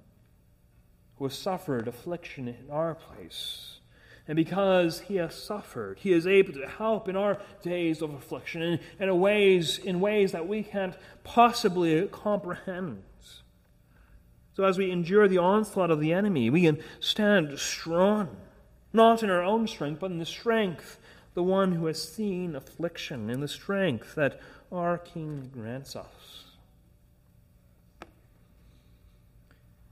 who 1.16 1.24
has 1.24 1.38
suffered 1.38 1.86
affliction 1.86 2.48
in 2.48 2.70
our 2.70 2.94
place 2.94 3.78
and 4.26 4.36
because 4.36 5.00
he 5.00 5.16
has 5.16 5.34
suffered, 5.34 5.98
he 5.98 6.12
is 6.12 6.26
able 6.26 6.54
to 6.54 6.66
help 6.66 7.08
in 7.08 7.16
our 7.16 7.38
days 7.62 8.00
of 8.00 8.14
affliction 8.14 8.78
in 8.98 9.20
ways, 9.20 9.78
in 9.78 10.00
ways 10.00 10.32
that 10.32 10.48
we 10.48 10.62
can't 10.62 10.94
possibly 11.24 12.06
comprehend. 12.08 13.02
So 14.54 14.64
as 14.64 14.78
we 14.78 14.90
endure 14.90 15.28
the 15.28 15.38
onslaught 15.38 15.90
of 15.90 16.00
the 16.00 16.12
enemy, 16.12 16.48
we 16.48 16.62
can 16.62 16.82
stand 17.00 17.58
strong, 17.58 18.36
not 18.92 19.22
in 19.22 19.30
our 19.30 19.42
own 19.42 19.66
strength, 19.66 20.00
but 20.00 20.10
in 20.10 20.18
the 20.18 20.26
strength 20.26 20.98
the 21.34 21.42
one 21.42 21.72
who 21.72 21.86
has 21.86 22.00
seen 22.00 22.54
affliction, 22.54 23.28
in 23.28 23.40
the 23.40 23.48
strength 23.48 24.14
that 24.14 24.40
our 24.70 24.98
King 24.98 25.50
grants 25.52 25.96
us. 25.96 26.43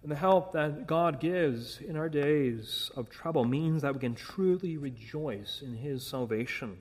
And 0.02 0.10
the 0.10 0.16
help 0.16 0.52
that 0.52 0.86
God 0.86 1.20
gives 1.20 1.80
in 1.80 1.96
our 1.96 2.08
days 2.08 2.90
of 2.96 3.08
trouble 3.08 3.44
means 3.44 3.82
that 3.82 3.94
we 3.94 4.00
can 4.00 4.16
truly 4.16 4.76
rejoice 4.76 5.62
in 5.62 5.76
His 5.76 6.04
salvation. 6.04 6.78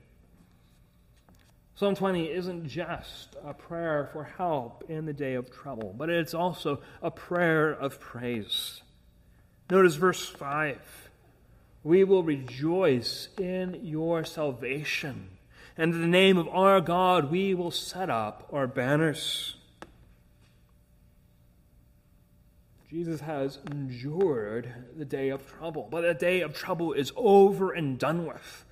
Psalm 1.74 1.94
20 1.94 2.30
isn't 2.30 2.68
just 2.68 3.36
a 3.44 3.54
prayer 3.54 4.10
for 4.12 4.24
help 4.24 4.84
in 4.88 5.06
the 5.06 5.12
day 5.12 5.34
of 5.34 5.50
trouble, 5.50 5.94
but 5.96 6.10
it's 6.10 6.34
also 6.34 6.80
a 7.00 7.10
prayer 7.10 7.70
of 7.70 7.98
praise. 7.98 8.82
Notice 9.70 9.94
verse 9.94 10.28
5 10.28 10.78
We 11.82 12.04
will 12.04 12.24
rejoice 12.24 13.28
in 13.38 13.80
your 13.82 14.24
salvation, 14.24 15.30
and 15.76 15.94
in 15.94 16.00
the 16.02 16.06
name 16.08 16.36
of 16.36 16.48
our 16.48 16.80
God 16.80 17.30
we 17.30 17.54
will 17.54 17.70
set 17.70 18.10
up 18.10 18.48
our 18.52 18.66
banners. 18.66 19.54
Jesus 22.92 23.22
has 23.22 23.58
endured 23.70 24.70
the 24.98 25.06
day 25.06 25.30
of 25.30 25.50
trouble, 25.50 25.88
but 25.90 26.02
the 26.02 26.12
day 26.12 26.42
of 26.42 26.52
trouble 26.52 26.92
is 26.92 27.10
over 27.16 27.72
and 27.72 27.98
done 27.98 28.26
with. 28.26 28.66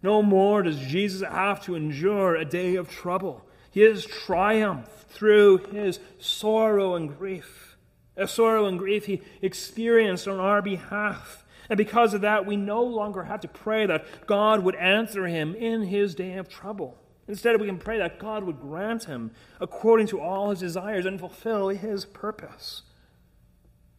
No 0.00 0.22
more 0.22 0.62
does 0.62 0.78
Jesus 0.78 1.28
have 1.28 1.60
to 1.64 1.74
endure 1.74 2.36
a 2.36 2.44
day 2.44 2.76
of 2.76 2.88
trouble. 2.88 3.44
His 3.72 4.06
triumph 4.06 5.06
through 5.08 5.58
his 5.72 5.98
sorrow 6.20 6.94
and 6.94 7.18
grief. 7.18 7.76
A 8.16 8.28
sorrow 8.28 8.66
and 8.66 8.78
grief 8.78 9.06
he 9.06 9.22
experienced 9.42 10.28
on 10.28 10.38
our 10.38 10.62
behalf. 10.62 11.44
And 11.68 11.76
because 11.76 12.14
of 12.14 12.20
that, 12.20 12.46
we 12.46 12.54
no 12.54 12.80
longer 12.80 13.24
have 13.24 13.40
to 13.40 13.48
pray 13.48 13.86
that 13.86 14.06
God 14.28 14.62
would 14.62 14.76
answer 14.76 15.26
him 15.26 15.56
in 15.56 15.82
his 15.82 16.14
day 16.14 16.34
of 16.34 16.48
trouble. 16.48 16.96
Instead, 17.26 17.60
we 17.60 17.66
can 17.66 17.78
pray 17.78 17.98
that 17.98 18.20
God 18.20 18.44
would 18.44 18.60
grant 18.60 19.06
him 19.06 19.32
according 19.60 20.06
to 20.08 20.20
all 20.20 20.50
his 20.50 20.60
desires 20.60 21.06
and 21.06 21.18
fulfill 21.18 21.70
his 21.70 22.04
purpose. 22.04 22.82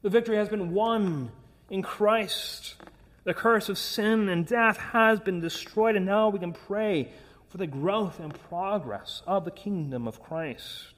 The 0.07 0.11
victory 0.11 0.37
has 0.37 0.47
been 0.47 0.71
won 0.71 1.33
in 1.69 1.81
Christ. 1.81 2.75
The 3.25 3.33
curse 3.33 3.67
of 3.67 3.77
sin 3.77 4.29
and 4.29 4.47
death 4.47 4.77
has 4.77 5.19
been 5.19 5.41
destroyed, 5.41 5.97
and 5.97 6.05
now 6.05 6.29
we 6.29 6.39
can 6.39 6.53
pray 6.53 7.11
for 7.49 7.57
the 7.57 7.67
growth 7.67 8.21
and 8.21 8.33
progress 8.47 9.21
of 9.27 9.43
the 9.43 9.51
kingdom 9.51 10.07
of 10.07 10.23
Christ. 10.23 10.93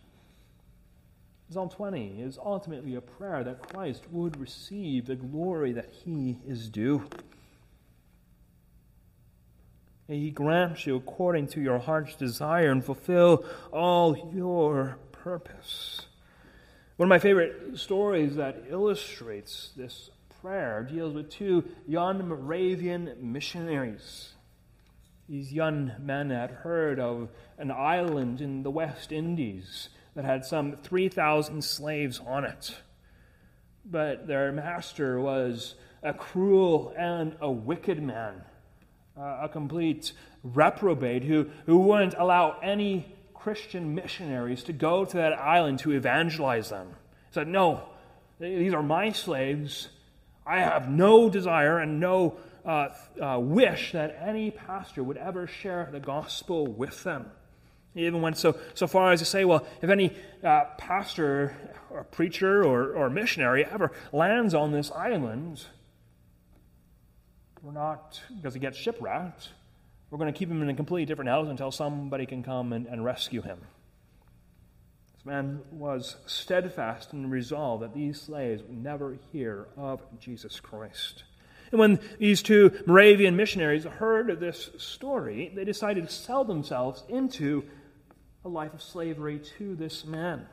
Psalm 1.50 1.70
20 1.70 2.22
is 2.22 2.38
ultimately 2.38 2.94
a 2.94 3.02
prayer 3.02 3.44
that 3.44 3.68
Christ 3.68 4.04
would 4.12 4.40
receive 4.40 5.08
the 5.08 5.16
glory 5.16 5.72
that 5.72 5.90
he 6.06 6.38
is 6.46 6.70
due. 6.70 7.10
May 10.08 10.20
he 10.20 10.30
grant 10.30 10.86
you 10.86 10.98
according 10.98 11.48
to 11.48 11.62
your 11.62 11.80
heart's 11.80 12.14
desire 12.14 12.70
and 12.70 12.86
fulfill 12.86 13.44
all 13.72 14.32
your 14.36 15.00
purpose. 15.12 16.06
One 17.00 17.06
of 17.06 17.12
my 17.12 17.20
favorite 17.20 17.80
stories 17.80 18.36
that 18.36 18.66
illustrates 18.70 19.72
this 19.78 20.10
prayer 20.42 20.84
deals 20.84 21.14
with 21.14 21.30
two 21.30 21.64
young 21.88 22.28
Moravian 22.28 23.16
missionaries. 23.22 24.34
These 25.30 25.54
young 25.54 25.94
men 25.98 26.30
had 26.30 26.52
heard 26.52 27.00
of 27.00 27.30
an 27.58 27.72
island 27.72 28.42
in 28.42 28.64
the 28.64 28.70
West 28.70 29.14
Indies 29.14 29.88
that 30.14 30.26
had 30.26 30.44
some 30.44 30.76
3,000 30.76 31.64
slaves 31.64 32.20
on 32.28 32.44
it. 32.44 32.76
But 33.86 34.28
their 34.28 34.52
master 34.52 35.22
was 35.22 35.76
a 36.04 36.14
cruel 36.14 36.94
and 36.98 37.34
a 37.40 37.50
wicked 37.50 38.04
man, 38.04 38.42
a 39.16 39.48
complete 39.48 40.12
reprobate 40.44 41.24
who, 41.24 41.50
who 41.66 41.78
wouldn't 41.78 42.16
allow 42.18 42.60
any 42.62 43.16
Christian 43.40 43.96
missionaries 43.96 44.64
to 44.64 44.74
go 44.74 45.06
to 45.06 45.18
that 45.18 45.34
island 45.34 45.80
to 45.80 45.92
evangelize 45.92 46.70
them. 46.70 46.88
He 47.28 47.34
said, 47.34 47.48
No, 47.48 47.84
these 48.40 48.74
are 48.74 48.84
my 48.84 49.12
slaves. 49.12 49.90
I 50.46 50.60
have 50.60 50.90
no 50.90 51.30
desire 51.30 51.80
and 51.80 52.00
no 52.00 52.38
uh, 52.66 52.90
uh, 53.22 53.40
wish 53.40 53.92
that 53.92 54.20
any 54.22 54.52
pastor 54.52 55.04
would 55.04 55.18
ever 55.18 55.48
share 55.48 55.90
the 55.92 56.00
gospel 56.00 56.68
with 56.68 57.04
them. 57.04 57.32
He 57.94 58.06
even 58.06 58.22
went 58.22 58.38
so, 58.38 58.58
so 58.74 58.88
far 58.88 59.12
as 59.12 59.20
to 59.20 59.26
say, 59.26 59.46
well, 59.46 59.66
if 59.82 59.90
any 59.90 60.16
uh, 60.44 60.66
pastor 60.78 61.56
or 61.90 62.04
preacher 62.04 62.64
or, 62.64 62.94
or 62.94 63.10
missionary 63.10 63.66
ever 63.66 63.92
lands 64.12 64.54
on 64.54 64.72
this 64.72 64.92
island, 64.92 65.66
we're 67.62 67.72
not, 67.72 68.22
because 68.36 68.54
he 68.54 68.60
gets 68.60 68.78
shipwrecked, 68.78 69.50
we're 70.10 70.18
going 70.18 70.32
to 70.32 70.38
keep 70.38 70.50
him 70.50 70.62
in 70.62 70.70
a 70.70 70.74
completely 70.74 71.06
different 71.06 71.30
house 71.30 71.48
until 71.48 71.72
somebody 71.72 72.26
can 72.26 72.44
come 72.44 72.74
and, 72.74 72.88
and 72.88 73.06
rescue 73.06 73.42
him. 73.42 73.60
This 75.16 75.26
man 75.26 75.62
was 75.72 76.16
steadfast 76.26 77.14
and 77.14 77.30
resolved 77.30 77.84
that 77.84 77.94
these 77.94 78.22
slaves 78.22 78.64
would 78.64 78.84
never 78.84 79.18
hear 79.32 79.68
of 79.78 80.02
Jesus 80.20 80.60
Christ. 80.60 81.24
And 81.72 81.80
when 81.80 82.00
these 82.18 82.42
two 82.42 82.72
Moravian 82.88 83.36
missionaries 83.36 83.84
heard 83.84 84.40
this 84.40 84.72
story, 84.78 85.52
they 85.54 85.66
decided 85.66 86.08
to 86.08 86.14
sell 86.14 86.44
themselves 86.44 87.04
into 87.08 87.64
a 88.44 88.50
life 88.50 88.74
of 88.74 88.82
slavery 88.82 89.40
to 89.58 89.76
this 89.76 90.06
man. 90.06 90.48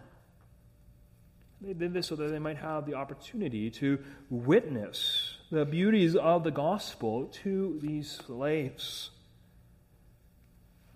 They 1.61 1.73
did 1.73 1.95
this 1.95 2.09
so 2.09 2.16
that 2.16 2.31
they 2.31 2.38
might 2.38 2.59
have 2.59 2.85
the 2.85 2.95
opportunity 2.95 3.71
to 3.71 3.99
witness 4.29 5.38
the 5.51 5.64
beauties 5.64 6.14
of 6.14 6.45
the 6.45 6.51
gospel 6.51 7.27
to 7.45 7.79
these 7.83 8.11
slaves. 8.27 9.11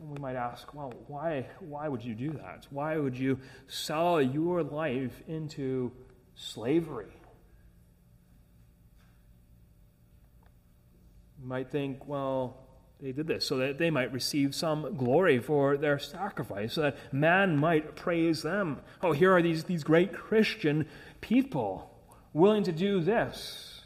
And 0.00 0.10
we 0.10 0.18
might 0.18 0.36
ask, 0.36 0.72
well, 0.72 0.92
why, 1.08 1.46
why 1.60 1.86
would 1.88 2.02
you 2.02 2.14
do 2.14 2.30
that? 2.30 2.66
Why 2.70 2.96
would 2.96 3.16
you 3.18 3.38
sell 3.66 4.20
your 4.20 4.62
life 4.62 5.22
into 5.28 5.92
slavery? 6.34 7.12
You 11.40 11.46
might 11.46 11.70
think, 11.70 12.08
well, 12.08 12.56
they 13.00 13.12
did 13.12 13.26
this 13.26 13.46
so 13.46 13.58
that 13.58 13.78
they 13.78 13.90
might 13.90 14.12
receive 14.12 14.54
some 14.54 14.96
glory 14.96 15.38
for 15.38 15.76
their 15.76 15.98
sacrifice, 15.98 16.74
so 16.74 16.82
that 16.82 16.96
man 17.12 17.56
might 17.56 17.96
praise 17.96 18.42
them. 18.42 18.80
Oh, 19.02 19.12
here 19.12 19.32
are 19.32 19.42
these, 19.42 19.64
these 19.64 19.84
great 19.84 20.12
Christian 20.14 20.86
people 21.20 21.90
willing 22.32 22.62
to 22.64 22.72
do 22.72 23.00
this. 23.00 23.82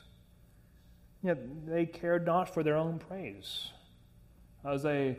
Yet 1.22 1.66
they 1.66 1.87
cared 1.87 2.27
not 2.27 2.53
for 2.53 2.62
their 2.62 2.77
own 2.77 2.98
praise. 2.98 3.70
As 4.64 4.83
they 4.83 5.16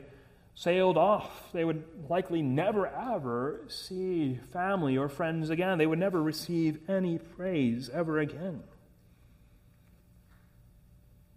sailed 0.55 0.97
off, 0.97 1.51
they 1.53 1.63
would 1.63 1.83
likely 2.09 2.41
never 2.41 2.87
ever 2.87 3.65
see 3.67 4.39
family 4.51 4.97
or 4.97 5.09
friends 5.09 5.49
again. 5.49 5.77
They 5.77 5.85
would 5.85 5.99
never 5.99 6.23
receive 6.23 6.79
any 6.89 7.19
praise 7.19 7.89
ever 7.93 8.19
again 8.19 8.63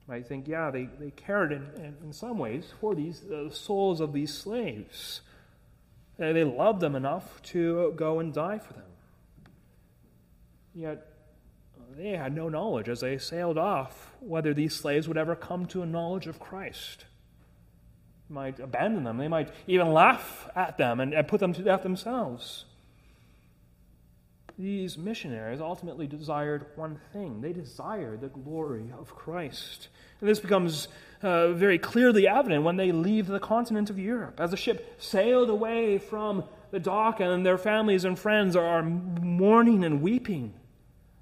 might 0.09 0.27
think, 0.27 0.49
yeah, 0.49 0.71
they, 0.71 0.89
they 0.99 1.11
cared 1.11 1.53
in, 1.53 1.69
in, 1.77 1.97
in 2.03 2.13
some 2.13 2.39
ways 2.39 2.73
for 2.81 2.95
these 2.95 3.23
souls 3.51 4.01
of 4.01 4.15
these 4.15 4.33
slaves. 4.33 5.21
Uh, 6.19 6.33
they 6.33 6.45
loved 6.45 6.81
them 6.81 6.97
enough 6.97 7.43
to 7.43 7.93
go 7.95 8.19
and 8.19 8.33
die 8.33 8.59
for 8.59 8.73
them. 8.73 8.83
Yet 10.75 11.07
they 11.97 12.11
had 12.11 12.35
no 12.35 12.49
knowledge 12.49 12.89
as 12.89 13.01
they 13.01 13.19
sailed 13.19 13.59
off 13.59 14.13
whether 14.21 14.55
these 14.55 14.75
slaves 14.75 15.07
would 15.07 15.19
ever 15.19 15.37
come 15.37 15.67
to 15.67 15.83
a 15.83 15.87
knowledge 15.87 16.27
of 16.27 16.41
Christ. 16.41 17.05
Might 18.31 18.61
abandon 18.61 19.05
them. 19.05 19.17
They 19.17 19.29
might 19.29 19.51
even 19.67 19.93
laugh 19.93 20.49
at 20.55 20.77
them 20.77 21.01
and, 21.01 21.15
and 21.15 21.27
put 21.27 21.41
them 21.41 21.53
to 21.55 21.63
death 21.63 21.83
themselves 21.83 22.67
these 24.59 24.99
missionaries 24.99 25.61
ultimately 25.61 26.07
desired 26.07 26.67
one 26.75 26.99
thing 27.13 27.41
they 27.41 27.53
desired 27.53 28.21
the 28.21 28.29
glory 28.29 28.93
of 28.99 29.15
Christ. 29.15 29.89
And 30.21 30.29
this 30.29 30.41
becomes 30.41 30.89
uh, 31.23 31.53
very 31.53 31.79
clearly 31.79 32.27
evident 32.27 32.65
when 32.65 32.77
they 32.77 32.91
leave 32.91 33.29
the 33.29 33.39
continent 33.39 33.89
of 33.89 33.99
Europe. 33.99 34.41
As 34.41 34.51
the 34.51 34.57
ship 34.57 34.97
sailed 34.99 35.49
away 35.49 35.99
from 35.99 36.43
the 36.73 36.81
dock, 36.81 37.21
and 37.21 37.47
their 37.47 37.57
families 37.57 38.05
and 38.05 38.19
friends 38.19 38.57
are 38.57 38.83
mourning 38.83 39.85
and 39.85 40.03
weeping 40.03 40.53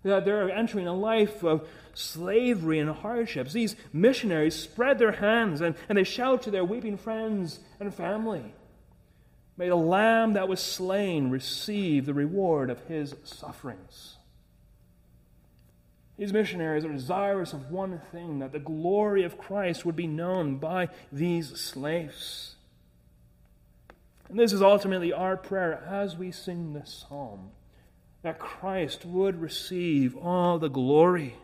they're 0.06 0.50
entering 0.50 0.86
a 0.86 0.94
life 0.94 1.42
of 1.42 1.66
slavery 1.94 2.78
and 2.78 2.90
hardships. 2.90 3.52
These 3.52 3.76
missionaries 3.92 4.54
spread 4.54 4.98
their 4.98 5.12
hands 5.12 5.60
and, 5.60 5.74
and 5.88 5.98
they 5.98 6.04
shout 6.04 6.42
to 6.42 6.50
their 6.50 6.64
weeping 6.64 6.96
friends 6.96 7.60
and 7.80 7.94
family. 7.94 8.54
May 9.56 9.68
the 9.68 9.76
lamb 9.76 10.34
that 10.34 10.48
was 10.48 10.60
slain 10.60 11.30
receive 11.30 12.04
the 12.04 12.14
reward 12.14 12.68
of 12.68 12.80
his 12.86 13.14
sufferings. 13.24 14.16
These 16.18 16.32
missionaries 16.32 16.84
are 16.84 16.92
desirous 16.92 17.52
of 17.52 17.70
one 17.70 18.00
thing 18.12 18.38
that 18.38 18.52
the 18.52 18.58
glory 18.58 19.22
of 19.22 19.38
Christ 19.38 19.84
would 19.84 19.96
be 19.96 20.06
known 20.06 20.56
by 20.56 20.88
these 21.10 21.58
slaves. 21.60 22.56
And 24.28 24.38
this 24.38 24.52
is 24.52 24.62
ultimately 24.62 25.12
our 25.12 25.36
prayer 25.36 25.84
as 25.88 26.16
we 26.16 26.32
sing 26.32 26.72
this 26.72 27.06
psalm 27.08 27.50
that 28.26 28.40
Christ 28.40 29.04
would 29.04 29.40
receive 29.40 30.16
all 30.16 30.58
the 30.58 30.68
glory. 30.68 31.36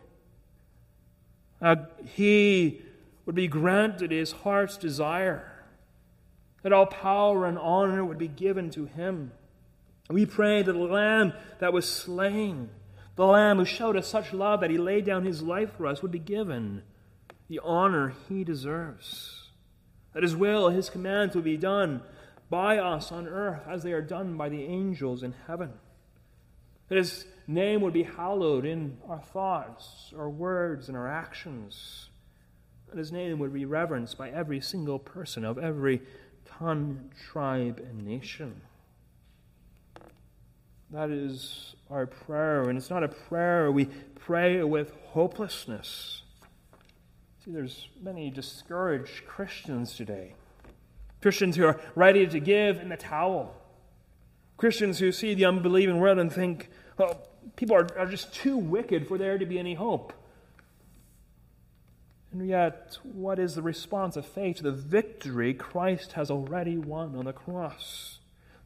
That 1.61 1.93
he 2.03 2.81
would 3.25 3.35
be 3.35 3.47
granted 3.47 4.11
his 4.11 4.33
heart's 4.33 4.75
desire 4.75 5.49
that 6.61 6.73
all 6.73 6.85
power 6.85 7.45
and 7.45 7.57
honor 7.57 8.03
would 8.03 8.17
be 8.17 8.27
given 8.27 8.69
to 8.71 8.83
him. 8.83 9.31
We 10.09 10.25
pray 10.25 10.61
that 10.61 10.73
the 10.73 10.77
Lamb 10.77 11.31
that 11.59 11.71
was 11.71 11.89
slain, 11.89 12.69
the 13.15 13.27
Lamb 13.27 13.59
who 13.59 13.65
showed 13.65 13.95
us 13.95 14.09
such 14.09 14.33
love 14.33 14.59
that 14.59 14.69
he 14.69 14.77
laid 14.77 15.05
down 15.05 15.23
his 15.23 15.41
life 15.41 15.71
for 15.77 15.87
us, 15.87 16.01
would 16.01 16.11
be 16.11 16.19
given 16.19 16.83
the 17.47 17.61
honor 17.63 18.13
he 18.27 18.43
deserves. 18.43 19.51
That 20.11 20.23
his 20.23 20.35
will, 20.35 20.67
his 20.67 20.89
commands 20.89 21.33
would 21.33 21.45
be 21.45 21.55
done 21.55 22.01
by 22.49 22.77
us 22.77 23.09
on 23.09 23.25
earth 23.25 23.61
as 23.69 23.83
they 23.83 23.93
are 23.93 24.01
done 24.01 24.35
by 24.35 24.49
the 24.49 24.65
angels 24.65 25.23
in 25.23 25.33
heaven. 25.47 25.71
That 26.89 26.97
his 26.97 27.25
name 27.47 27.81
would 27.81 27.93
be 27.93 28.03
hallowed 28.03 28.65
in 28.65 28.97
our 29.07 29.19
thoughts, 29.19 30.13
our 30.17 30.29
words, 30.29 30.87
and 30.87 30.97
our 30.97 31.07
actions. 31.07 32.09
That 32.89 32.97
his 32.97 33.11
name 33.11 33.39
would 33.39 33.53
be 33.53 33.65
reverenced 33.65 34.17
by 34.17 34.29
every 34.29 34.61
single 34.61 34.99
person 34.99 35.43
of 35.43 35.57
every 35.57 36.01
tongue, 36.45 37.11
tribe, 37.31 37.79
and 37.79 38.05
nation. 38.05 38.61
That 40.91 41.09
is 41.09 41.75
our 41.89 42.05
prayer, 42.05 42.69
and 42.69 42.77
it's 42.77 42.91
not 42.91 43.03
a 43.03 43.07
prayer 43.07 43.71
we 43.71 43.85
pray 43.85 44.63
with 44.63 44.93
hopelessness. 45.07 46.21
See, 47.43 47.51
there's 47.51 47.89
many 48.01 48.29
discouraged 48.29 49.25
Christians 49.25 49.95
today. 49.95 50.35
Christians 51.21 51.55
who 51.55 51.65
are 51.65 51.81
ready 51.95 52.27
to 52.27 52.39
give 52.39 52.77
in 52.77 52.89
the 52.89 52.97
towel. 52.97 53.55
Christians 54.57 54.99
who 54.99 55.11
see 55.11 55.33
the 55.33 55.45
unbelieving 55.45 55.99
world 55.99 56.19
and 56.19 56.31
think, 56.31 56.69
oh, 56.99 57.17
people 57.55 57.75
are, 57.75 57.87
are 57.97 58.05
just 58.05 58.33
too 58.33 58.57
wicked 58.57 59.07
for 59.07 59.17
there 59.17 59.37
to 59.37 59.45
be 59.45 59.59
any 59.59 59.73
hope. 59.73 60.13
And 62.31 62.47
yet, 62.47 62.97
what 63.03 63.37
is 63.37 63.55
the 63.55 63.61
response 63.61 64.15
of 64.15 64.25
faith 64.25 64.57
to 64.57 64.63
the 64.63 64.71
victory 64.71 65.53
Christ 65.53 66.13
has 66.13 66.31
already 66.31 66.77
won 66.77 67.15
on 67.15 67.25
the 67.25 67.33
cross? 67.33 68.19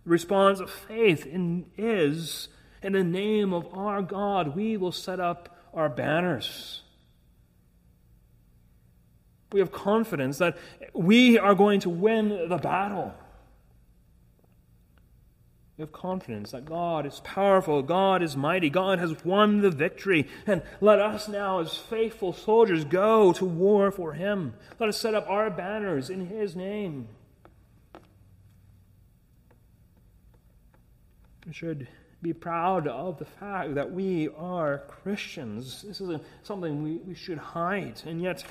The 0.06 0.10
response 0.10 0.62
of 0.62 0.72
faith 0.72 1.26
in, 1.26 1.66
is, 1.78 2.48
in 2.82 2.94
the 2.94 3.04
name 3.04 3.54
of 3.54 3.68
our 3.74 4.02
God, 4.02 4.56
we 4.56 4.78
will 4.78 4.94
set 4.94 5.20
up 5.20 5.58
our 5.74 5.90
banners. 5.90 6.82
We 9.52 9.60
have 9.60 9.72
confidence 9.72 10.38
that 10.38 10.58
we 10.94 11.38
are 11.38 11.56
going 11.56 11.82
to 11.82 11.90
win 11.90 12.48
the 12.50 12.58
battle. 12.58 13.14
We 15.78 15.84
have 15.84 15.92
confidence 15.92 16.52
that 16.52 16.66
God 16.66 17.06
is 17.06 17.22
powerful, 17.24 17.84
God 17.84 18.24
is 18.24 18.36
mighty, 18.36 18.68
God 18.68 18.98
has 18.98 19.24
won 19.24 19.62
the 19.62 19.70
victory. 19.70 20.28
And 20.48 20.64
let 20.82 21.00
us 21.00 21.28
now, 21.28 21.60
as 21.60 21.78
faithful 21.78 22.34
soldiers, 22.34 22.84
go 22.84 23.32
to 23.34 23.46
war 23.46 23.92
for 23.92 24.14
Him. 24.14 24.56
Let 24.80 24.90
us 24.90 24.98
set 24.98 25.14
up 25.14 25.30
our 25.30 25.52
banners 25.52 26.10
in 26.10 26.28
His 26.28 26.56
name. 26.56 27.08
We 31.46 31.54
should 31.54 31.88
be 32.24 32.34
proud 32.34 32.88
of 32.88 33.20
the 33.20 33.26
fact 33.26 33.76
that 33.76 33.92
we 33.92 34.30
are 34.30 34.80
Christians. 34.88 35.84
This 35.84 36.02
isn't 36.02 36.24
something 36.42 36.82
we, 36.82 36.96
we 36.98 37.14
should 37.14 37.38
hide, 37.38 38.02
and 38.04 38.20
yet 38.20 38.44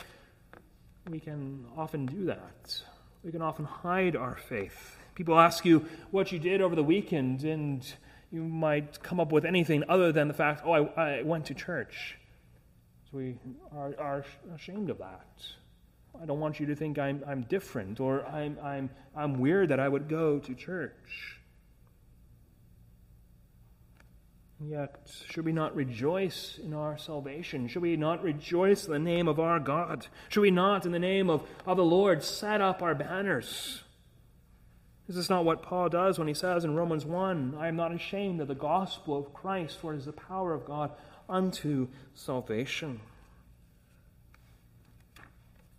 we 1.11 1.19
can 1.19 1.65
often 1.77 2.07
do 2.07 2.27
that. 2.27 2.81
We 3.25 3.33
can 3.33 3.43
often 3.43 3.65
hide 3.65 4.15
our 4.15 4.37
faith. 4.37 4.97
People 5.17 5.41
ask 5.41 5.65
you 5.65 5.87
what 6.11 6.31
you 6.31 6.39
did 6.39 6.61
over 6.61 6.77
the 6.77 6.85
weekend, 6.85 7.43
and 7.43 7.85
you 8.31 8.43
might 8.43 9.03
come 9.03 9.19
up 9.19 9.33
with 9.33 9.47
anything 9.47 9.83
other 9.89 10.13
than 10.13 10.29
the 10.29 10.35
fact, 10.35 10.61
oh, 10.65 10.73
I, 10.73 11.19
I 11.19 11.23
went 11.23 11.47
to 11.47 11.55
church. 11.55 12.19
So 13.11 13.17
we 13.17 13.39
are, 13.75 13.95
are 13.99 14.25
ashamed 14.55 14.91
of 14.91 14.99
that. 14.99 15.27
I 16.21 16.27
don't 16.27 16.39
want 16.39 16.61
you 16.61 16.67
to 16.67 16.77
think 16.77 16.99
I'm, 16.99 17.25
I'm 17.27 17.43
different 17.43 17.99
or 17.99 18.27
I'm, 18.27 18.59
I'm, 18.63 18.91
I'm 19.17 19.39
weird 19.41 19.71
that 19.71 19.81
I 19.81 19.89
would 19.89 20.07
go 20.07 20.39
to 20.39 20.55
church. 20.55 21.41
Yet, 24.61 25.11
should 25.31 25.47
we 25.47 25.53
not 25.53 25.75
rejoice 25.75 26.59
in 26.63 26.75
our 26.75 26.99
salvation? 26.99 27.69
Should 27.69 27.83
we 27.83 27.97
not 27.97 28.23
rejoice 28.23 28.87
in 28.87 28.93
the 28.93 28.99
name 28.99 29.29
of 29.29 29.41
our 29.41 29.61
God? 29.61 30.09
Should 30.29 30.41
we 30.41 30.51
not, 30.51 30.85
in 30.85 30.93
the 30.93 30.99
name 30.99 31.31
of, 31.31 31.43
of 31.67 31.79
the 31.79 31.85
Lord, 31.85 32.23
set 32.23 32.61
up 32.61 32.83
our 32.83 32.95
banners? 32.95 33.83
This 35.07 35.17
is 35.17 35.31
not 35.31 35.45
what 35.45 35.63
Paul 35.63 35.89
does 35.89 36.19
when 36.19 36.27
he 36.27 36.35
says 36.35 36.65
in 36.65 36.75
Romans 36.75 37.05
1 37.05 37.57
I 37.59 37.69
am 37.69 37.77
not 37.77 37.95
ashamed 37.95 38.41
of 38.41 38.49
the 38.49 38.55
gospel 38.55 39.17
of 39.17 39.33
Christ, 39.33 39.79
for 39.79 39.95
it 39.95 39.99
is 39.99 40.07
the 40.07 40.13
power 40.13 40.53
of 40.53 40.65
God 40.65 40.91
unto 41.29 41.89
salvation. 42.15 43.01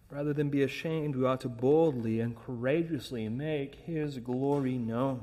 Rather 0.10 0.34
than 0.34 0.50
be 0.50 0.64
ashamed, 0.64 1.18
we 1.18 1.26
ought 1.26 1.42
to 1.42 1.50
boldly 1.50 2.22
and 2.22 2.38
courageously 2.38 3.28
make 3.28 3.76
his 3.86 4.18
glory 4.20 4.78
known. 4.78 5.22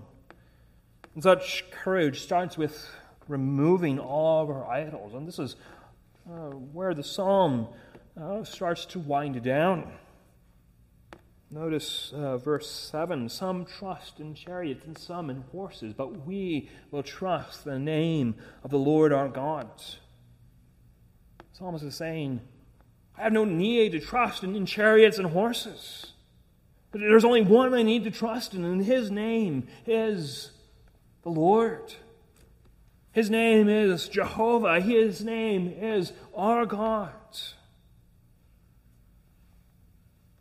And 1.14 1.22
such 1.22 1.64
courage 1.70 2.20
starts 2.20 2.58
with 2.58 2.86
removing 3.26 3.98
all 3.98 4.42
of 4.42 4.50
our 4.50 4.68
idols. 4.70 5.14
And 5.14 5.26
this 5.26 5.38
is 5.38 5.56
uh, 6.28 6.50
where 6.50 6.92
the 6.92 7.02
psalm 7.02 7.68
uh, 8.20 8.44
starts 8.44 8.84
to 8.86 8.98
wind 8.98 9.42
down. 9.42 9.90
Notice 11.54 12.12
uh, 12.12 12.36
verse 12.36 12.68
7 12.68 13.28
Some 13.28 13.64
trust 13.64 14.18
in 14.18 14.34
chariots 14.34 14.84
and 14.86 14.98
some 14.98 15.30
in 15.30 15.44
horses, 15.52 15.94
but 15.96 16.26
we 16.26 16.68
will 16.90 17.04
trust 17.04 17.64
the 17.64 17.78
name 17.78 18.34
of 18.64 18.72
the 18.72 18.76
Lord 18.76 19.12
our 19.12 19.28
God. 19.28 19.70
Psalmist 21.52 21.84
is 21.84 21.94
saying, 21.94 22.40
I 23.16 23.22
have 23.22 23.32
no 23.32 23.44
need 23.44 23.92
to 23.92 24.00
trust 24.00 24.42
in, 24.42 24.56
in 24.56 24.66
chariots 24.66 25.18
and 25.18 25.28
horses. 25.28 26.14
But 26.90 27.00
there's 27.02 27.24
only 27.24 27.42
one 27.42 27.72
I 27.72 27.84
need 27.84 28.02
to 28.02 28.10
trust 28.10 28.54
in, 28.54 28.64
and 28.64 28.84
his 28.84 29.12
name 29.12 29.68
is 29.86 30.50
the 31.22 31.28
Lord. 31.28 31.94
His 33.12 33.30
name 33.30 33.68
is 33.68 34.08
Jehovah. 34.08 34.80
His 34.80 35.24
name 35.24 35.72
is 35.80 36.12
our 36.34 36.66
God. 36.66 37.12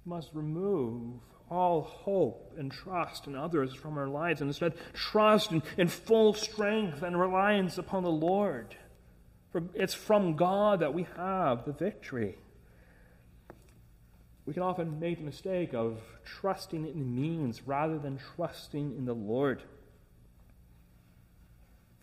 Must 0.06 0.30
remove 0.34 1.20
all 1.50 1.82
hope 1.82 2.54
and 2.58 2.72
trust 2.72 3.28
in 3.28 3.36
others 3.36 3.74
from 3.74 3.98
our 3.98 4.08
lives 4.08 4.42
and 4.42 4.50
instead 4.50 4.74
trust 4.94 5.52
in, 5.52 5.62
in 5.78 5.88
full 5.88 6.34
strength 6.34 7.04
and 7.04 7.20
reliance 7.20 7.78
upon 7.78 8.04
the 8.04 8.12
Lord. 8.12 8.76
For 9.52 9.64
it's 9.76 9.94
from 9.94 10.36
God 10.36 10.80
that 10.80 10.94
we 10.94 11.06
have 11.16 11.66
the 11.66 11.74
victory. 11.74 12.38
We 14.46 14.54
can 14.54 14.64
often 14.64 15.00
make 15.00 15.20
the 15.20 15.24
mistake 15.24 15.74
of 15.74 16.00
trusting 16.26 16.86
in 16.86 17.16
means 17.16 17.62
rather 17.66 17.98
than 17.98 18.20
trusting 18.36 18.96
in 18.98 19.06
the 19.06 19.14
Lord. 19.14 19.62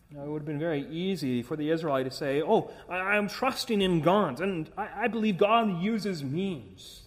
Now, 0.09 0.23
it 0.23 0.29
would 0.29 0.39
have 0.39 0.47
been 0.47 0.59
very 0.59 0.87
easy 0.89 1.41
for 1.41 1.55
the 1.55 1.69
Israelite 1.69 2.05
to 2.05 2.11
say, 2.11 2.41
Oh, 2.41 2.71
I, 2.89 3.15
am 3.15 3.29
trusting 3.29 3.81
in 3.81 4.01
God, 4.01 4.41
and 4.41 4.69
I, 4.77 5.03
I 5.03 5.07
believe 5.07 5.37
God 5.37 5.81
uses 5.81 6.23
means. 6.23 7.00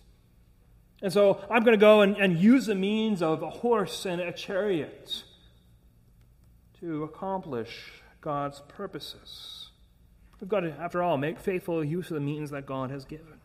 And 1.04 1.12
so 1.12 1.38
I'm 1.50 1.64
going 1.64 1.78
to 1.78 1.80
go 1.80 2.00
and, 2.00 2.16
and 2.16 2.38
use 2.38 2.64
the 2.64 2.74
means 2.74 3.20
of 3.20 3.42
a 3.42 3.50
horse 3.50 4.06
and 4.06 4.22
a 4.22 4.32
chariot 4.32 5.24
to 6.80 7.04
accomplish 7.04 7.92
God's 8.22 8.62
purposes. 8.68 9.68
We've 10.40 10.48
got 10.48 10.60
to, 10.60 10.70
after 10.80 11.02
all, 11.02 11.18
make 11.18 11.38
faithful 11.38 11.84
use 11.84 12.08
of 12.08 12.14
the 12.14 12.22
means 12.22 12.52
that 12.52 12.64
God 12.64 12.90
has 12.90 13.04
given. 13.04 13.38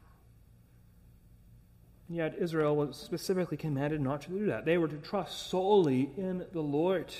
Yet 2.07 2.35
Israel 2.39 2.77
was 2.77 2.95
specifically 2.95 3.57
commanded 3.57 3.99
not 3.99 4.21
to 4.21 4.29
do 4.29 4.45
that. 4.45 4.63
They 4.63 4.77
were 4.77 4.87
to 4.87 4.95
trust 4.95 5.49
solely 5.49 6.11
in 6.15 6.45
the 6.53 6.61
Lord. 6.61 7.13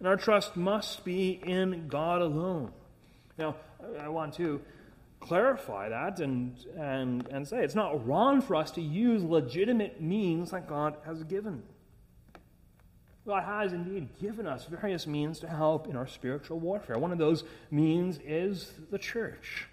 And 0.00 0.08
our 0.08 0.16
trust 0.16 0.56
must 0.56 1.04
be 1.04 1.40
in 1.44 1.86
God 1.86 2.22
alone. 2.22 2.72
Now, 3.38 3.54
I 4.00 4.08
want 4.08 4.34
to 4.34 4.62
clarify 5.24 5.88
that 5.88 6.20
and, 6.20 6.54
and, 6.76 7.26
and 7.28 7.48
say 7.48 7.64
it's 7.64 7.74
not 7.74 8.06
wrong 8.06 8.42
for 8.42 8.56
us 8.56 8.70
to 8.72 8.82
use 8.82 9.22
legitimate 9.22 10.00
means 10.00 10.50
that 10.50 10.68
God 10.68 10.96
has 11.06 11.22
given. 11.24 11.62
God 13.26 13.42
has 13.44 13.72
indeed 13.72 14.08
given 14.20 14.46
us 14.46 14.66
various 14.66 15.06
means 15.06 15.40
to 15.40 15.48
help 15.48 15.88
in 15.88 15.96
our 15.96 16.06
spiritual 16.06 16.60
warfare. 16.60 16.98
One 16.98 17.10
of 17.10 17.18
those 17.18 17.44
means 17.70 18.18
is 18.24 18.72
the 18.90 18.98
church. 18.98 19.66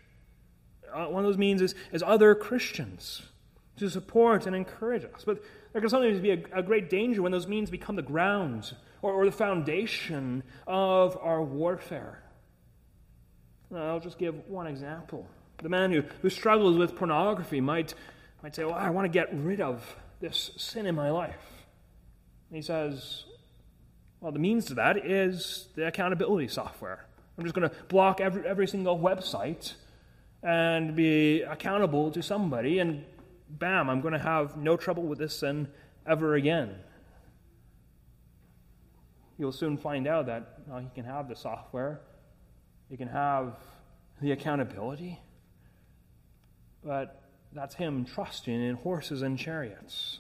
Uh, 0.94 1.06
one 1.06 1.26
of 1.26 1.30
those 1.30 1.38
means 1.38 1.62
is, 1.62 1.76
is 1.92 2.02
other 2.02 2.34
Christians 2.34 3.24
to 3.78 3.90
support 3.90 4.46
and 4.46 4.56
encourage 4.56 5.04
us. 5.04 5.24
But 5.26 5.44
there 5.74 5.82
can 5.82 5.90
sometimes 5.90 6.20
be 6.20 6.32
a, 6.32 6.44
a 6.54 6.64
great 6.64 6.90
danger 6.90 7.22
when 7.22 7.34
those 7.34 7.48
means 7.48 7.70
become 7.70 7.98
the 7.98 8.02
grounds 8.02 8.74
or, 9.02 9.12
or 9.12 9.26
the 9.26 9.32
foundation 9.32 10.44
of 10.66 11.18
our 11.22 11.44
warfare. 11.44 12.24
I'll 13.76 14.00
just 14.00 14.18
give 14.18 14.48
one 14.48 14.68
example. 14.68 15.28
The 15.62 15.70
man 15.70 15.92
who, 15.92 16.04
who 16.22 16.30
struggles 16.30 16.78
with 16.78 16.96
pornography 16.96 17.62
might, 17.62 17.94
might 18.42 18.56
say, 18.56 18.64
Well, 18.64 18.74
I 18.74 18.90
want 18.90 19.06
to 19.06 19.10
get 19.10 19.30
rid 19.34 19.62
of 19.62 19.96
this 20.20 20.52
sin 20.58 20.86
in 20.86 20.96
my 20.96 21.12
life. 21.12 21.66
And 22.50 22.56
he 22.56 22.62
says, 22.62 23.26
Well, 24.20 24.32
the 24.32 24.40
means 24.40 24.66
to 24.66 24.74
that 24.76 25.06
is 25.06 25.68
the 25.76 25.88
accountability 25.88 26.48
software. 26.48 27.06
I'm 27.38 27.44
just 27.44 27.56
going 27.56 27.70
to 27.70 27.76
block 27.86 28.22
every, 28.22 28.46
every 28.46 28.68
single 28.68 29.00
website 29.00 29.74
and 30.44 30.96
be 30.96 31.42
accountable 31.42 32.12
to 32.12 32.22
somebody, 32.22 32.80
and 32.80 33.04
bam, 33.50 33.90
I'm 33.90 34.02
going 34.02 34.14
to 34.14 34.20
have 34.20 34.58
no 34.58 34.76
trouble 34.76 35.04
with 35.04 35.20
this 35.20 35.36
sin 35.38 35.68
ever 36.08 36.36
again. 36.36 36.76
You'll 39.38 39.52
soon 39.52 39.78
find 39.78 40.08
out 40.08 40.28
that 40.28 40.60
he 40.82 40.90
can 40.94 41.06
have 41.06 41.28
the 41.30 41.36
software, 41.36 42.02
he 42.90 42.98
can 42.98 43.08
have 43.08 43.56
the 44.22 44.32
accountability, 44.32 45.20
but 46.84 47.22
that's 47.54 47.76
him 47.76 48.06
trusting 48.06 48.54
in 48.54 48.76
horses 48.76 49.22
and 49.22 49.38
chariots. 49.38 50.20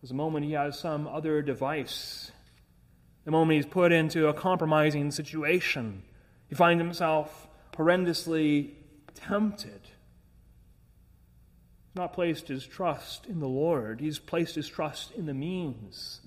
There's 0.00 0.10
a 0.10 0.14
moment 0.14 0.46
he 0.46 0.52
has 0.52 0.78
some 0.78 1.06
other 1.06 1.42
device. 1.42 2.30
The 3.24 3.30
moment 3.30 3.56
he's 3.56 3.66
put 3.66 3.92
into 3.92 4.28
a 4.28 4.34
compromising 4.34 5.10
situation, 5.10 6.02
he 6.48 6.54
finds 6.54 6.82
himself 6.82 7.48
horrendously 7.72 8.70
tempted. 9.14 9.80
Not 11.94 12.12
placed 12.12 12.48
his 12.48 12.66
trust 12.66 13.26
in 13.26 13.40
the 13.40 13.48
Lord, 13.48 14.00
he's 14.00 14.18
placed 14.18 14.56
his 14.56 14.68
trust 14.68 15.12
in 15.12 15.26
the 15.26 15.34
means. 15.34 16.20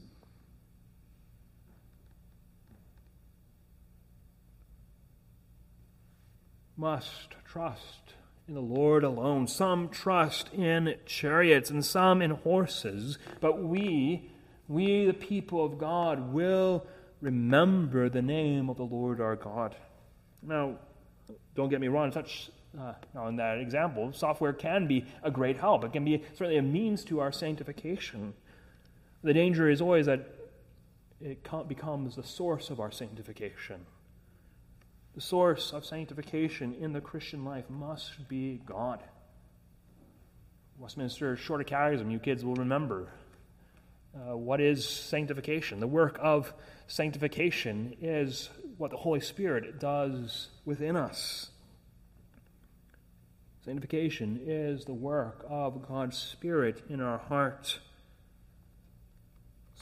Must 6.78 7.34
trust 7.46 8.14
in 8.48 8.54
the 8.54 8.62
Lord 8.62 9.04
alone. 9.04 9.48
Some 9.48 9.90
trust 9.90 10.54
in 10.54 10.96
chariots 11.06 11.70
and 11.70 11.84
some 11.84 12.22
in 12.22 12.32
horses, 12.32 13.18
but 13.42 13.62
we, 13.62 14.32
we 14.68 15.06
the 15.06 15.14
people 15.14 15.64
of 15.64 15.78
God, 15.78 16.32
will 16.32 16.86
remember 17.20 18.10
the 18.10 18.22
name 18.22 18.70
of 18.70 18.78
the 18.78 18.86
Lord 18.86 19.20
our 19.20 19.36
God. 19.36 19.76
Now, 20.42 20.78
don't 21.56 21.70
get 21.70 21.82
me 21.82 21.88
wrong, 21.88 22.12
such 22.12 22.50
uh, 22.80 22.94
on 23.16 23.38
that 23.38 23.58
example, 23.58 24.14
software 24.14 24.54
can 24.54 24.88
be 24.88 25.06
a 25.24 25.32
great 25.32 25.58
help. 25.58 25.84
It 25.84 25.94
can 25.94 26.06
be 26.06 26.24
certainly 26.34 26.58
a 26.58 26.62
means 26.62 27.04
to 27.06 27.20
our 27.20 27.32
sanctification. 27.32 28.34
The 29.24 29.34
danger 29.34 29.70
is 29.70 29.82
always 29.82 30.06
that 30.06 30.28
it 31.20 31.44
becomes 31.68 32.16
the 32.16 32.24
source 32.24 32.70
of 32.70 32.80
our 32.80 32.92
sanctification. 32.92 33.86
The 35.18 35.24
source 35.24 35.74
of 35.74 35.84
sanctification 35.84 36.76
in 36.76 36.94
the 36.94 37.02
Christian 37.02 37.44
life 37.44 37.68
must 37.72 38.30
be 38.30 38.62
God. 38.68 39.02
Westminster 40.78 41.36
Shorter 41.36 41.64
Catechism, 41.64 42.12
you 42.12 42.20
kids 42.20 42.46
will 42.46 42.54
remember. 42.54 43.08
Uh, 44.16 44.38
what 44.38 44.62
is 44.62 44.88
sanctification? 44.88 45.80
The 45.80 45.88
work 45.88 46.20
of 46.22 46.54
sanctification 46.86 47.98
is 48.00 48.52
what 48.78 48.92
the 48.92 48.98
Holy 48.98 49.20
Spirit 49.20 49.80
does 49.80 50.50
within 50.66 50.96
us. 50.96 51.50
Sanctification 53.66 54.40
is 54.46 54.86
the 54.86 54.94
work 54.94 55.44
of 55.50 55.88
God's 55.88 56.16
Spirit 56.16 56.84
in 56.90 57.02
our 57.02 57.18
heart. 57.18 57.80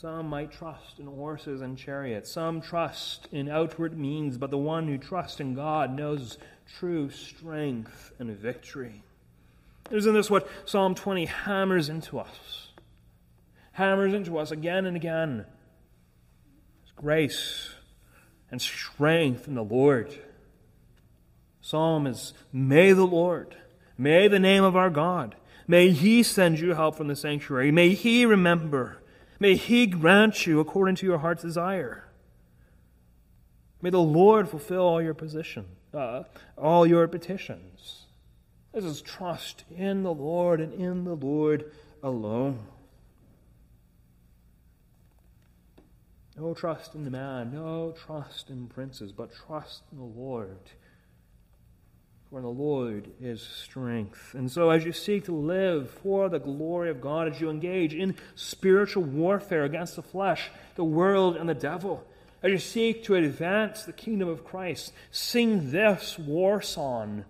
Some 0.01 0.27
might 0.27 0.51
trust 0.51 0.99
in 0.99 1.05
horses 1.07 1.61
and 1.61 1.77
chariots. 1.77 2.29
Some 2.29 2.59
trust 2.59 3.29
in 3.31 3.47
outward 3.47 3.97
means, 3.97 4.37
but 4.37 4.51
the 4.51 4.57
one 4.57 4.89
who 4.89 4.97
trusts 4.97 5.39
in 5.39 5.55
God 5.55 5.95
knows 5.95 6.37
true 6.77 7.09
strength 7.09 8.11
and 8.19 8.29
victory. 8.37 9.03
Isn't 9.89 10.13
this 10.13 10.29
what 10.29 10.49
Psalm 10.65 10.95
20 10.95 11.27
hammers 11.27 11.87
into 11.87 12.19
us? 12.19 12.69
Hammers 13.71 14.13
into 14.13 14.37
us 14.37 14.51
again 14.51 14.85
and 14.85 14.97
again. 14.97 15.45
It's 16.83 16.91
grace 16.97 17.69
and 18.51 18.61
strength 18.61 19.47
in 19.47 19.55
the 19.55 19.63
Lord. 19.63 20.13
Psalm 21.61 22.05
is 22.05 22.33
May 22.51 22.91
the 22.91 23.07
Lord, 23.07 23.55
may 23.97 24.27
the 24.27 24.39
name 24.39 24.63
of 24.65 24.75
our 24.75 24.89
God, 24.89 25.35
may 25.69 25.91
He 25.91 26.21
send 26.21 26.59
you 26.59 26.73
help 26.73 26.95
from 26.95 27.07
the 27.07 27.15
sanctuary, 27.15 27.71
may 27.71 27.89
He 27.91 28.25
remember 28.25 29.01
May 29.39 29.55
He 29.55 29.87
grant 29.87 30.45
you 30.45 30.59
according 30.59 30.95
to 30.95 31.05
your 31.05 31.19
heart's 31.19 31.43
desire. 31.43 32.05
May 33.81 33.89
the 33.89 33.99
Lord 33.99 34.49
fulfill 34.49 34.81
all 34.81 35.01
your 35.01 35.13
position, 35.13 35.65
uh, 35.93 36.23
all 36.57 36.87
your 36.87 37.07
petitions. 37.07 38.05
This 38.73 38.83
is 38.83 39.01
trust 39.01 39.63
in 39.75 40.03
the 40.03 40.13
Lord 40.13 40.59
and 40.59 40.73
in 40.73 41.03
the 41.03 41.15
Lord 41.15 41.71
alone. 42.01 42.59
No 46.37 46.53
trust 46.53 46.95
in 46.95 47.05
the 47.05 47.11
man, 47.11 47.53
no 47.53 47.93
trust 48.05 48.49
in 48.49 48.67
princes, 48.67 49.13
but 49.13 49.33
trust 49.33 49.83
in 49.91 49.97
the 49.97 50.03
Lord 50.03 50.57
for 52.29 52.41
the 52.41 52.47
Lord 52.47 53.11
is 53.21 53.41
strength. 53.41 54.33
And 54.33 54.51
so, 54.51 54.69
as 54.69 54.83
you 54.83 54.91
seek 54.91 55.25
to 55.25 55.35
live 55.35 55.89
for 55.89 56.27
the 56.27 56.39
glory 56.39 56.89
of 56.89 57.01
God, 57.01 57.27
as 57.27 57.39
you 57.39 57.49
engage 57.49 57.93
in 57.93 58.15
spiritual 58.35 59.03
warfare 59.03 59.63
against 59.63 59.95
the 59.95 60.01
flesh, 60.01 60.49
the 60.75 60.83
world, 60.83 61.37
and 61.37 61.47
the 61.47 61.53
devil, 61.53 62.05
as 62.43 62.51
you 62.51 62.57
seek 62.57 63.03
to 63.05 63.15
advance 63.15 63.83
the 63.83 63.93
kingdom 63.93 64.27
of 64.27 64.43
Christ, 64.43 64.91
sing 65.11 65.71
this 65.71 66.17
war 66.19 66.61
song 66.61 67.25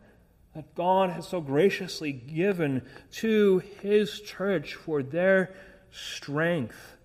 that 0.53 0.73
God 0.73 1.09
has 1.09 1.27
so 1.27 1.41
graciously 1.41 2.13
given 2.13 2.81
to 3.13 3.59
His 3.81 4.21
church 4.21 4.75
for 4.75 5.03
their 5.03 5.53
strength, 5.91 6.97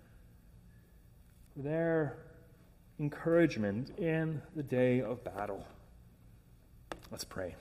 for 1.55 1.63
their 1.63 2.17
encouragement 3.01 3.99
in 3.99 4.41
the 4.55 4.63
day 4.63 5.01
of 5.01 5.25
battle. 5.25 5.67
Let's 7.11 7.25
pray. 7.25 7.57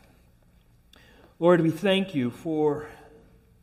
Lord, 1.41 1.61
we 1.61 1.71
thank 1.71 2.13
you 2.13 2.31
for 2.31 2.89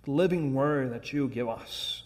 the 0.04 0.10
living 0.10 0.54
word 0.54 0.94
that 0.94 1.12
you 1.12 1.28
give 1.28 1.46
us. 1.46 2.04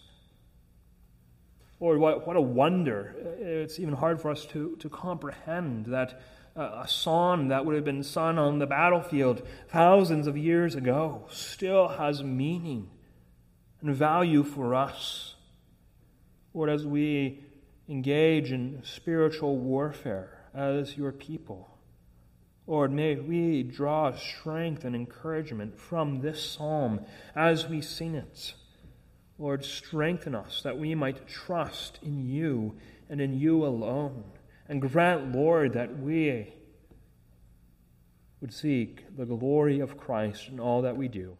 Lord, 1.79 1.97
what, 1.97 2.27
what 2.27 2.35
a 2.35 2.41
wonder. 2.41 3.15
It's 3.39 3.79
even 3.79 3.93
hard 3.93 4.19
for 4.19 4.31
us 4.31 4.45
to, 4.47 4.75
to 4.79 4.89
comprehend 4.89 5.85
that 5.85 6.21
uh, 6.57 6.81
a 6.83 6.87
song 6.89 7.47
that 7.47 7.65
would 7.65 7.75
have 7.75 7.85
been 7.85 8.03
sung 8.03 8.37
on 8.37 8.59
the 8.59 8.67
battlefield 8.67 9.47
thousands 9.69 10.27
of 10.27 10.37
years 10.37 10.75
ago 10.75 11.25
still 11.29 11.87
has 11.87 12.21
meaning 12.21 12.89
and 13.79 13.95
value 13.95 14.43
for 14.43 14.75
us. 14.75 15.35
Lord, 16.53 16.69
as 16.69 16.85
we 16.85 17.45
engage 17.87 18.51
in 18.51 18.81
spiritual 18.83 19.57
warfare 19.57 20.37
as 20.53 20.97
your 20.97 21.13
people, 21.13 21.70
Lord, 22.71 22.93
may 22.93 23.15
we 23.15 23.63
draw 23.63 24.15
strength 24.15 24.85
and 24.85 24.95
encouragement 24.95 25.77
from 25.77 26.21
this 26.21 26.41
psalm 26.51 27.01
as 27.35 27.67
we 27.67 27.81
sing 27.81 28.15
it. 28.15 28.53
Lord, 29.37 29.65
strengthen 29.65 30.33
us 30.33 30.61
that 30.61 30.79
we 30.79 30.95
might 30.95 31.27
trust 31.27 31.99
in 32.01 32.29
you 32.29 32.77
and 33.09 33.19
in 33.19 33.37
you 33.37 33.65
alone. 33.65 34.23
And 34.69 34.81
grant, 34.81 35.35
Lord, 35.35 35.73
that 35.73 35.99
we 35.99 36.53
would 38.39 38.53
seek 38.53 39.17
the 39.17 39.25
glory 39.25 39.81
of 39.81 39.97
Christ 39.97 40.47
in 40.47 40.57
all 40.57 40.81
that 40.83 40.95
we 40.95 41.09
do. 41.09 41.37